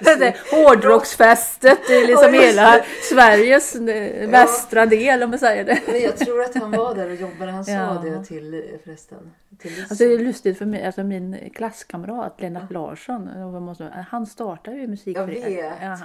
Det 0.00 0.10
är 0.26 0.36
Hårdrocksfestet 0.50 1.90
i 1.90 2.06
liksom 2.06 2.34
Ja, 2.34 2.40
hela. 2.40 2.84
Sveriges 3.10 3.74
eh, 3.74 4.30
västra 4.30 4.86
del 4.86 5.22
om 5.22 5.30
man 5.30 5.38
säger 5.38 5.64
det. 5.64 5.80
Men 5.86 6.00
jag 6.02 6.16
tror 6.16 6.40
att 6.42 6.54
han 6.54 6.70
var 6.70 6.94
där 6.94 7.08
och 7.10 7.14
jobbade. 7.16 7.50
Han 7.52 7.64
sa 7.64 7.72
Ja. 7.72 8.02
det 8.04 8.24
till 8.24 8.78
förresten. 8.84 9.30
Till 9.58 9.70
Lisa. 9.70 9.82
Alltså 9.82 10.04
det 10.04 10.14
är 10.14 10.18
lustigt 10.18 10.58
för 10.58 10.66
mig, 10.66 10.84
alltså 10.86 11.02
min 11.04 11.50
klasskamrat 11.54 12.40
Lennart 12.40 12.70
Larsson, 12.70 13.52
vad 13.52 13.62
måste- 13.62 14.06
han 14.10 14.26
startade 14.26 14.76
ju 14.76 14.86
musikföreningen. 14.86 15.52
Jag 15.52 15.62
vet. 15.62 15.72
Ja, 15.82 15.86
han 15.88 16.00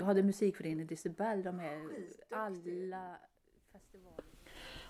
eh, 0.00 0.04
hade 0.06 0.22
musikföreningen 0.22 0.86
Decibel, 0.86 1.42
de 1.42 1.60
är 1.60 1.78
alla 2.36 3.16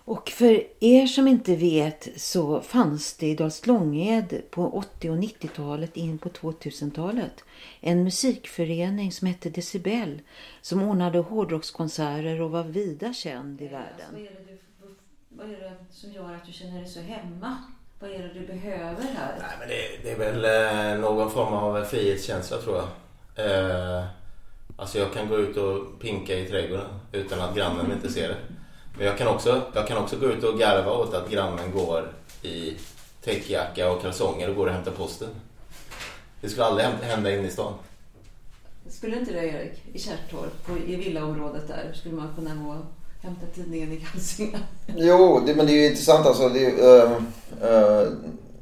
Och 0.07 0.31
för 0.31 0.63
er 0.81 1.07
som 1.07 1.29
inte 1.29 1.57
vet 1.57 2.09
så 2.17 2.61
fanns 2.61 3.15
det 3.15 3.27
i 3.27 3.35
Dals 3.35 3.67
Långed 3.67 4.43
på 4.51 4.71
80 4.71 5.11
och 5.11 5.17
90-talet 5.17 5.97
in 5.97 6.19
på 6.19 6.29
2000-talet 6.29 7.45
en 7.81 8.05
musikförening 8.05 9.13
som 9.13 9.29
hette 9.29 9.51
Decibel 9.51 10.21
som 10.61 10.83
ordnade 10.83 11.19
hårdrockskonserter 11.19 12.41
och 12.41 12.51
var 12.51 12.65
vida 12.65 13.13
känd 13.13 13.63
i 13.63 13.69
världen. 13.69 14.07
Vad 14.13 14.21
är, 14.21 14.31
det 14.31 14.53
du, 14.53 14.59
vad 15.29 15.47
är 15.47 15.61
det 15.61 15.75
som 15.91 16.13
gör 16.13 16.35
att 16.35 16.47
du 16.47 16.53
känner 16.53 16.81
dig 16.81 16.89
så 16.89 17.01
hemma? 17.01 17.57
Vad 18.01 18.11
är 18.11 18.19
det 18.19 18.41
du 18.41 18.47
behöver 18.47 19.03
här? 19.03 19.35
Nej, 19.39 19.57
men 19.59 19.69
det, 19.69 20.03
det 20.03 20.11
är 20.11 20.33
väl 20.33 20.45
eh, 20.95 21.01
någon 21.01 21.31
form 21.31 21.55
av 21.55 21.85
frihetskänsla 21.85 22.57
tror 22.57 22.77
jag. 22.77 22.89
Eh, 23.47 24.05
alltså 24.77 24.99
jag 24.99 25.13
kan 25.13 25.29
gå 25.29 25.39
ut 25.39 25.57
och 25.57 26.01
pinka 26.01 26.35
i 26.35 26.49
trädgården 26.49 27.01
utan 27.13 27.41
att 27.41 27.57
grannen 27.57 27.93
inte 27.93 28.13
ser 28.13 28.29
det. 28.29 28.37
Men 28.99 29.07
jag 29.07 29.19
kan 29.19 29.29
också, 29.29 29.63
jag 29.75 29.87
kan 29.87 29.97
också 29.99 30.17
gå 30.17 30.27
ut 30.27 30.45
och 30.45 30.59
garva 30.59 30.93
åt 30.93 31.15
att 31.15 31.31
grannen 31.31 31.71
går 31.75 32.13
i 32.43 32.73
täckjacka 33.25 33.91
och 33.93 34.03
kalsonger 34.03 34.49
och 34.51 34.57
går 34.57 34.67
och 34.67 34.73
hämtar 34.73 34.93
posten. 34.93 35.29
Det 36.41 36.49
skulle 36.49 36.65
aldrig 36.65 36.87
hända 36.87 37.31
inne 37.35 37.49
i 37.49 37.51
stan. 37.51 37.73
Skulle 38.89 39.17
inte 39.19 39.33
det 39.33 39.47
Erik? 39.47 39.83
I 39.93 39.99
Kärrtorp, 39.99 40.67
på- 40.67 40.79
i 40.93 40.97
villaområdet 40.97 41.69
där, 41.69 41.93
skulle 41.95 42.15
man 42.15 42.29
kunna 42.37 42.55
gå 42.55 42.71
och 42.71 42.85
hämta 43.23 43.47
tidningen 43.55 43.93
i 43.93 43.97
Hälsingland? 44.13 44.65
Jo, 44.97 45.43
det, 45.47 45.55
men 45.55 45.67
det 45.67 45.73
är 45.73 45.77
ju 45.77 45.87
intressant 45.87 46.27
alltså. 46.27 46.49
Det, 46.49 46.67
är, 46.67 47.05
uh, 47.05 47.13
uh, 47.63 48.09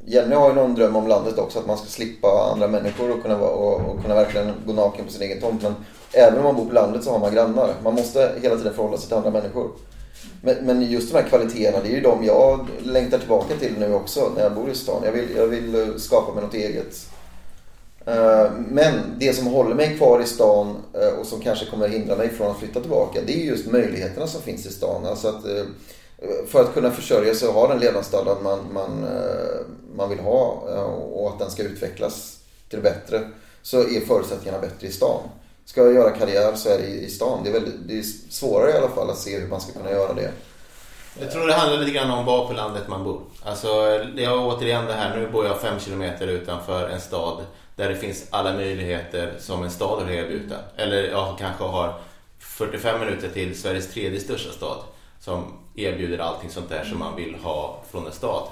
Jenny 0.07 0.35
har 0.35 0.49
ju 0.49 0.55
någon 0.55 0.75
dröm 0.75 0.97
om 0.97 1.09
landet 1.09 1.39
också. 1.39 1.59
Att 1.59 1.67
man 1.67 1.79
ska 1.79 1.87
slippa 1.87 2.51
andra 2.53 2.69
människor 2.69 3.11
och 3.17 3.23
kunna, 3.23 3.37
vara, 3.39 3.51
och, 3.51 3.81
och 3.91 4.03
kunna 4.03 4.15
verkligen 4.15 4.53
gå 4.67 4.73
naken 4.73 5.05
på 5.05 5.13
sin 5.13 5.23
egen 5.23 5.41
tomt. 5.41 5.63
Men 5.63 5.75
även 6.13 6.39
om 6.39 6.45
man 6.45 6.57
bor 6.57 6.67
på 6.67 6.73
landet 6.73 7.05
så 7.05 7.11
har 7.13 7.19
man 7.19 7.35
grannar. 7.35 7.75
Man 7.83 7.95
måste 7.95 8.35
hela 8.43 8.57
tiden 8.57 8.75
förhålla 8.75 8.97
sig 8.97 9.09
till 9.09 9.17
andra 9.17 9.31
människor. 9.31 9.71
Men, 10.45 10.57
men 10.67 10.91
just 10.91 11.13
de 11.13 11.19
här 11.19 11.29
kvaliteterna, 11.29 11.83
det 11.83 11.89
är 11.89 11.95
ju 11.95 12.01
de 12.01 12.25
jag 12.25 12.69
längtar 12.83 13.19
tillbaka 13.19 13.57
till 13.57 13.79
nu 13.79 13.95
också 13.95 14.33
när 14.37 14.43
jag 14.43 14.55
bor 14.55 14.71
i 14.71 14.75
stan. 14.75 15.03
Jag 15.05 15.13
vill, 15.13 15.29
jag 15.37 15.47
vill 15.47 15.75
eh, 15.75 15.97
skapa 15.97 16.35
mig 16.35 16.45
något 16.45 16.55
eget. 16.55 17.09
Eh, 18.07 18.51
men 18.69 18.95
det 19.19 19.33
som 19.33 19.47
håller 19.47 19.75
mig 19.75 19.97
kvar 19.97 20.21
i 20.21 20.27
stan 20.27 20.77
eh, 20.93 21.19
och 21.19 21.27
som 21.27 21.41
kanske 21.41 21.67
kommer 21.67 21.89
hindra 21.89 22.17
mig 22.17 22.29
från 22.29 22.51
att 22.51 22.59
flytta 22.59 22.81
tillbaka 22.81 23.21
det 23.27 23.33
är 23.33 23.45
just 23.45 23.67
möjligheterna 23.67 24.27
som 24.27 24.43
finns 24.43 24.67
i 24.67 24.73
stan. 24.73 25.07
Alltså 25.07 25.29
att, 25.29 25.45
för 26.49 26.61
att 26.61 26.75
kunna 26.75 26.91
försörja 26.91 27.35
sig 27.35 27.49
och 27.49 27.55
ha 27.55 27.69
den 27.69 27.79
levnadsstandard 27.79 28.43
man, 28.43 28.59
man, 28.73 29.07
man 29.97 30.09
vill 30.09 30.19
ha 30.19 30.45
och 31.13 31.29
att 31.29 31.39
den 31.39 31.51
ska 31.51 31.63
utvecklas 31.63 32.39
till 32.69 32.79
det 32.79 32.83
bättre 32.83 33.31
så 33.63 33.81
är 33.81 34.01
förutsättningarna 34.01 34.61
bättre 34.61 34.87
i 34.87 34.93
stan. 34.93 35.21
Ska 35.65 35.83
jag 35.83 35.95
göra 35.95 36.11
karriär 36.11 36.55
så 36.55 36.69
är 36.69 36.79
det 36.79 36.85
i 36.85 37.05
i 37.05 37.11
stan. 37.11 37.45
Det 37.45 37.51
är, 37.51 37.53
väldigt, 37.53 37.89
det 37.89 37.99
är 37.99 38.03
svårare 38.31 38.71
i 38.71 38.79
alla 38.79 38.89
fall 38.89 39.11
att 39.11 39.19
se 39.19 39.39
hur 39.39 39.49
man 39.49 39.61
ska 39.61 39.73
kunna 39.73 39.91
göra 39.91 40.15
det. 40.15 40.33
Jag 41.21 41.31
tror 41.33 41.47
det 41.47 41.55
handlar 41.55 41.79
lite 41.79 41.93
grann 41.93 42.11
om 42.11 42.25
var 42.25 42.47
på 42.47 42.53
landet 42.53 42.89
man 42.89 43.05
bor. 43.05 43.21
Alltså, 43.43 43.69
det 44.17 44.25
är 44.25 44.47
återigen 44.47 44.87
det 44.87 44.93
här, 44.93 45.17
nu 45.19 45.31
bor 45.31 45.47
jag 45.47 45.61
fem 45.61 45.81
kilometer 45.81 46.27
utanför 46.27 46.89
en 46.89 47.01
stad 47.01 47.45
där 47.77 47.89
det 47.89 47.97
finns 47.97 48.27
alla 48.31 48.53
möjligheter 48.53 49.35
som 49.39 49.63
en 49.63 49.71
stad 49.71 49.99
har 49.99 50.05
att 50.05 50.11
erbjuda. 50.11 50.57
Eller 50.77 51.03
jag 51.03 51.39
kanske 51.39 51.65
har 51.65 51.95
45 52.39 53.01
minuter 53.01 53.29
till 53.29 53.61
Sveriges 53.61 53.93
tredje 53.93 54.21
största 54.21 54.53
stad 54.53 54.79
som 55.21 55.53
erbjuder 55.75 56.19
allting 56.19 56.51
sånt 56.51 56.69
där 56.69 56.85
som 56.85 56.99
man 56.99 57.17
vill 57.17 57.35
ha 57.43 57.83
från 57.91 58.07
en 58.07 58.13
stad. 58.13 58.49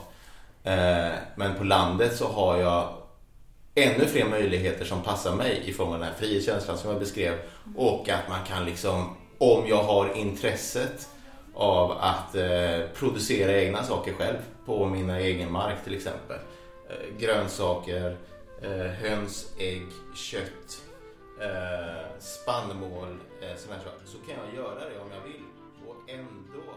Eh, 0.64 1.12
men 1.34 1.54
på 1.58 1.64
landet 1.64 2.16
så 2.16 2.26
har 2.26 2.56
jag 2.56 2.88
ännu 3.74 4.06
fler 4.06 4.28
möjligheter 4.28 4.84
som 4.84 5.02
passar 5.02 5.36
mig 5.36 5.62
i 5.64 5.72
form 5.72 5.88
av 5.88 5.98
den 5.98 6.08
här 6.08 6.14
frihetskänslan 6.14 6.78
som 6.78 6.90
jag 6.90 7.00
beskrev 7.00 7.38
och 7.76 8.08
att 8.08 8.28
man 8.28 8.44
kan 8.44 8.64
liksom, 8.64 9.16
om 9.38 9.66
jag 9.68 9.82
har 9.82 10.16
intresset 10.16 11.08
av 11.54 11.90
att 11.90 12.34
eh, 12.34 12.80
producera 12.94 13.60
egna 13.62 13.82
saker 13.82 14.12
själv 14.12 14.38
på 14.66 14.86
min 14.86 15.10
egen 15.10 15.52
mark 15.52 15.84
till 15.84 15.94
exempel. 15.94 16.36
Eh, 16.90 17.18
grönsaker, 17.18 18.16
eh, 18.62 18.86
höns, 18.86 19.52
ägg, 19.58 19.86
kött, 20.14 20.82
eh, 21.40 22.18
spannmål, 22.18 23.18
eh, 23.42 23.56
sådana 23.56 23.78
här 23.78 23.84
saker. 23.84 24.06
Så 24.06 24.18
kan 24.18 24.36
jag 24.46 24.64
göra 24.64 24.78
det 24.78 25.00
om 25.00 25.10
jag 25.12 25.24
vill 25.24 25.44
och 25.86 26.10
ändå 26.10 26.72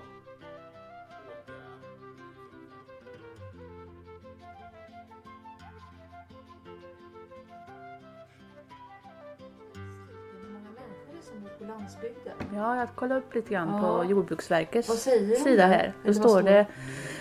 på 11.59 11.65
landsbygden. 11.65 12.33
Ja, 12.55 12.77
jag 12.79 12.95
kollade 12.95 13.19
upp 13.19 13.35
lite 13.35 13.53
grann 13.53 13.69
Ja. 13.83 14.03
på 14.03 14.09
Jordbruksverkets 14.11 15.03
sida 15.43 15.65
här. 15.65 15.93
Då 16.05 16.13
står 16.13 16.41
det 16.41 16.65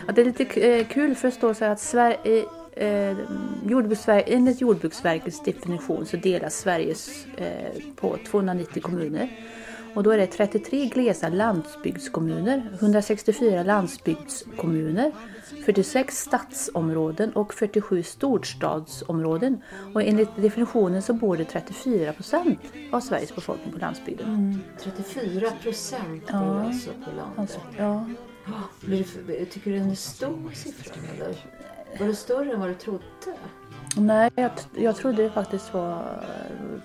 att 0.09 0.14
det 0.16 0.20
är 0.20 0.24
lite 0.24 0.44
eh, 0.61 0.87
kul 0.87 1.14
för 1.14 1.29
det 1.29 1.35
står 1.35 1.55
så 1.55 1.64
här 1.64 1.72
att 1.72 1.81
Sverige, 1.81 2.44
eh, 2.72 3.16
Jordbruksver- 3.64 4.22
enligt 4.27 4.61
Jordbruksverkets 4.61 5.42
definition 5.42 6.07
så 6.07 6.16
delas 6.16 6.55
Sveriges 6.59 7.27
eh, 7.37 7.72
på 7.96 8.16
290 8.31 8.83
kommuner. 8.83 9.29
Och 9.95 10.03
då 10.03 10.11
är 10.11 10.19
det 10.19 10.27
33 10.27 10.87
glesa 10.87 11.29
landsbygdskommuner, 11.29 12.71
164 12.81 13.63
landsbygdskommuner, 13.63 15.13
46 15.65 16.19
stadsområden 16.19 17.33
och 17.33 17.55
47 17.55 18.03
storstadsområden. 18.03 19.63
Och 19.95 20.03
enligt 20.03 20.37
definitionen 20.37 21.03
så 21.03 21.13
bor 21.13 21.37
det 21.37 21.45
34 21.45 22.13
procent 22.13 22.59
av 22.93 23.01
Sveriges 23.01 23.35
befolkning 23.35 23.73
på 23.73 23.79
landsbygden. 23.79 24.61
34 24.81 25.51
procent 25.63 26.27
bor 26.33 26.41
Ja. 26.41 26.65
alltså 26.65 26.91
på 26.91 27.11
landet. 27.17 27.37
Alltså, 27.37 27.59
ja. 27.79 28.05
Det 28.87 29.05
för- 29.05 29.45
Tycker 29.45 29.71
du 29.71 29.79
den 29.79 29.91
är 29.91 29.95
stor 29.95 30.51
siffran 30.55 31.05
eller? 31.17 31.37
Var 32.01 32.07
det 32.07 32.15
större 32.15 32.53
än 32.53 32.61
vad 32.61 32.69
du 32.69 32.75
trodde? 32.75 33.05
Nej, 33.97 34.31
jag, 34.35 34.51
jag 34.77 34.97
trodde 34.97 35.23
det 35.23 35.31
faktiskt 35.31 35.75
var, 35.75 36.03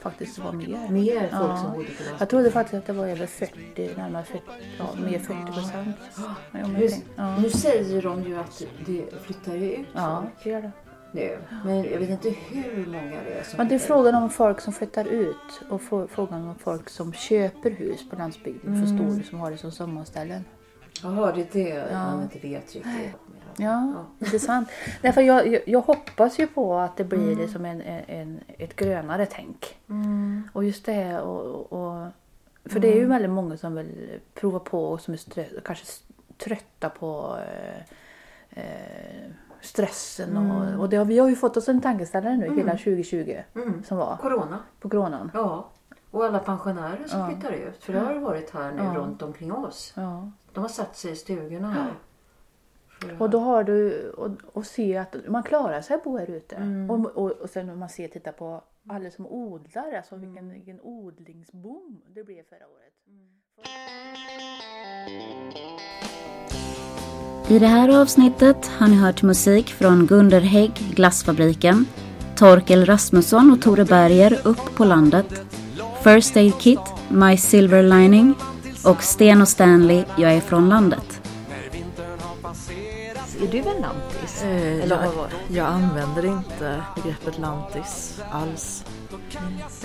faktiskt 0.01 0.39
var 0.39 0.51
mer. 0.51 0.89
Mer 0.89 1.19
folk 1.19 1.59
som 1.59 1.71
bodde 1.71 1.71
på 1.71 1.73
landsbygden? 1.73 2.15
Jag 2.19 2.29
trodde 2.29 2.51
faktiskt 2.51 2.73
att 2.73 2.85
det 2.85 2.93
var 2.93 3.07
över 3.07 3.25
40, 3.25 3.89
närmare 3.97 4.23
40, 4.23 4.41
ja, 4.79 4.85
mer 5.05 5.19
40 5.19 5.53
procent. 5.53 5.95
Ja, 6.51 6.67
Nu, 6.67 6.89
ja. 7.15 7.49
säger 7.49 8.01
de 8.01 8.23
ju 8.23 8.37
att 8.39 8.63
det 8.85 9.05
flyttar 9.23 9.53
ju 9.55 9.71
ut 9.73 9.87
Ja, 9.93 10.23
det 10.43 10.49
gör 10.49 10.61
det. 10.61 10.71
nu. 11.11 11.37
Men 11.65 11.83
jag 11.83 11.99
vet 11.99 12.09
inte 12.09 12.29
hur 12.29 12.85
många 12.85 13.17
det 13.25 13.33
är 13.39 13.43
som 13.43 13.57
Men 13.57 13.67
det 13.67 13.75
är 13.75 13.79
frågan 13.79 14.15
om 14.15 14.29
folk 14.29 14.61
som 14.61 14.73
flyttar 14.73 15.05
ut 15.05 15.61
och 15.69 15.81
frågan 16.09 16.47
om 16.49 16.55
folk 16.55 16.89
som 16.89 17.13
köper 17.13 17.71
hus 17.71 18.09
på 18.09 18.15
landsbygden, 18.15 18.73
Mm. 18.75 18.87
förstår 18.87 19.17
du, 19.17 19.23
som 19.23 19.39
har 19.39 19.51
det 19.51 19.57
som 19.57 19.71
sommarställen. 19.71 20.45
Jaha, 21.03 21.31
det 21.31 21.41
är 21.41 21.47
det 21.65 21.69
Ja. 21.91 21.97
han 21.97 22.21
inte 22.23 22.39
vet 22.39 22.75
riktigt. 22.75 22.83
Ja, 23.57 23.93
intressant. 24.19 24.69
Därför 25.01 25.21
jag, 25.21 25.59
jag, 25.69 25.81
hoppas 25.81 26.39
ju 26.39 26.47
på 26.47 26.75
att 26.77 26.97
det 26.97 27.03
blir 27.03 27.19
Mm. 27.27 27.37
liksom 27.39 27.65
en, 27.65 27.81
en, 27.81 28.39
ett 28.57 28.75
grönare 28.75 29.25
tänk. 29.25 29.79
Mm. 29.89 30.49
Och 30.53 30.63
just 30.63 30.85
det 30.85 31.19
och, 31.21 31.73
och 31.73 32.07
För 32.65 32.79
det 32.79 32.87
är 32.87 32.93
ju 32.95 32.99
Mm. 32.99 33.09
väldigt 33.09 33.31
många 33.31 33.57
som 33.57 33.75
vill 33.75 34.19
prova 34.33 34.59
på 34.59 34.85
och 34.85 35.01
som 35.01 35.13
är 35.13 35.17
strö- 35.17 35.61
kanske 35.65 35.85
trötta 36.37 36.89
på 36.89 37.37
eh, 37.47 37.81
eh, 38.63 39.31
stressen. 39.61 40.37
Mm. 40.37 40.51
Och, 40.51 40.79
och 40.81 40.89
det 40.89 40.97
har, 40.97 41.05
vi 41.05 41.19
har 41.19 41.29
ju 41.29 41.35
fått 41.35 41.57
oss 41.57 41.69
en 41.69 41.81
tankeställare 41.81 42.37
nu 42.37 42.45
Mm. 42.45 42.57
hela 42.57 42.71
2020 42.71 43.37
Mm. 43.55 43.83
som 43.83 43.97
var 43.97 44.17
Corona. 44.17 44.59
på 44.79 44.89
coronan. 44.89 45.31
Ja. 45.33 45.69
Och 46.11 46.25
alla 46.25 46.39
pensionärer 46.39 47.03
som 47.07 47.19
Ja. 47.19 47.29
flyttar 47.29 47.51
ut. 47.51 47.83
För 47.83 47.93
det 47.93 47.99
har 47.99 48.15
varit 48.15 48.49
här 48.53 48.71
nu 48.71 48.83
Ja. 48.83 48.93
runt 48.95 49.21
omkring 49.21 49.51
oss. 49.53 49.93
Ja. 49.95 50.31
De 50.53 50.59
har 50.61 50.69
satt 50.69 50.97
sig 50.97 51.11
i 51.11 51.15
stugorna 51.15 51.71
här. 51.71 51.91
För- 53.01 53.21
Och 53.21 53.29
då 53.29 53.39
har 53.39 53.63
du 53.63 54.09
och, 54.09 54.31
och 54.53 54.65
se 54.65 54.97
att 54.97 55.15
man 55.27 55.43
klarar 55.43 55.81
sig 55.81 55.97
bo 56.03 56.17
här 56.17 56.29
ute. 56.29 56.55
Mm. 56.55 56.89
Och, 56.91 57.05
och, 57.05 57.31
och 57.31 57.49
sen 57.49 57.69
om 57.69 57.79
man 57.79 57.89
ser 57.89 58.07
titta 58.07 58.31
på 58.31 58.63
alla 58.89 59.11
som 59.11 59.27
odlar, 59.27 59.93
alltså 59.97 60.15
vilken, 60.15 60.49
vilken 60.51 60.81
odlingsboom 60.81 62.01
det 62.15 62.23
blev 62.23 62.43
förra 62.43 62.67
året. 62.67 62.93
I 67.49 67.59
det 67.59 67.67
här 67.67 68.01
avsnittet 68.01 68.67
har 68.67 68.87
ni 68.87 68.95
hört 68.95 69.23
musik 69.23 69.67
från 69.69 70.05
Gunder 70.07 70.41
Hägg, 70.41 70.71
Glassfabriken, 70.95 71.85
Torkel 72.37 72.85
Rasmusson 72.85 73.51
och 73.51 73.61
Tore 73.61 73.85
Berger, 73.85 74.39
Upp 74.47 74.75
på 74.77 74.85
landet, 74.85 75.25
First 76.03 76.37
Aid 76.37 76.53
Kit, 76.59 76.79
My 77.09 77.37
Silver 77.37 77.83
Lining 77.83 78.33
och 78.85 79.03
Sten 79.03 79.41
och 79.41 79.47
Stanley, 79.47 80.03
Jag 80.17 80.33
är 80.33 80.39
från 80.41 80.69
landet. 80.69 81.18
Är 83.49 83.53
du 83.53 83.69
en 83.69 83.81
lantis? 83.81 84.43
Eh, 84.43 84.83
Eller 84.83 85.03
jag, 85.03 85.13
jag 85.51 85.67
använder 85.67 86.25
inte 86.25 86.83
begreppet 86.95 87.37
lantis 87.37 88.21
alls. 88.31 88.85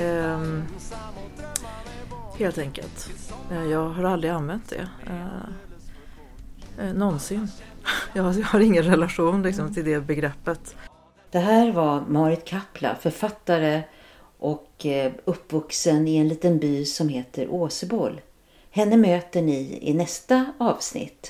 Ehm, 0.00 0.62
helt 2.38 2.58
enkelt. 2.58 3.10
Eh, 3.50 3.64
jag 3.64 3.88
har 3.88 4.04
aldrig 4.04 4.32
använt 4.32 4.68
det. 4.68 4.88
Eh, 5.06 6.86
eh, 6.86 6.94
någonsin. 6.94 7.48
Jag 8.14 8.22
har, 8.22 8.32
jag 8.32 8.46
har 8.46 8.60
ingen 8.60 8.82
relation 8.82 9.42
liksom, 9.42 9.74
till 9.74 9.84
det 9.84 10.00
begreppet. 10.00 10.76
Det 11.30 11.38
här 11.38 11.72
var 11.72 12.00
Marit 12.08 12.44
Kapla, 12.44 12.96
författare 13.00 13.82
och 14.38 14.86
eh, 14.86 15.12
uppvuxen 15.24 16.08
i 16.08 16.16
en 16.16 16.28
liten 16.28 16.58
by 16.58 16.84
som 16.84 17.08
heter 17.08 17.48
Åseboll. 17.48 18.20
Henne 18.70 18.96
möter 18.96 19.42
ni 19.42 19.78
i 19.82 19.94
nästa 19.94 20.52
avsnitt. 20.58 21.20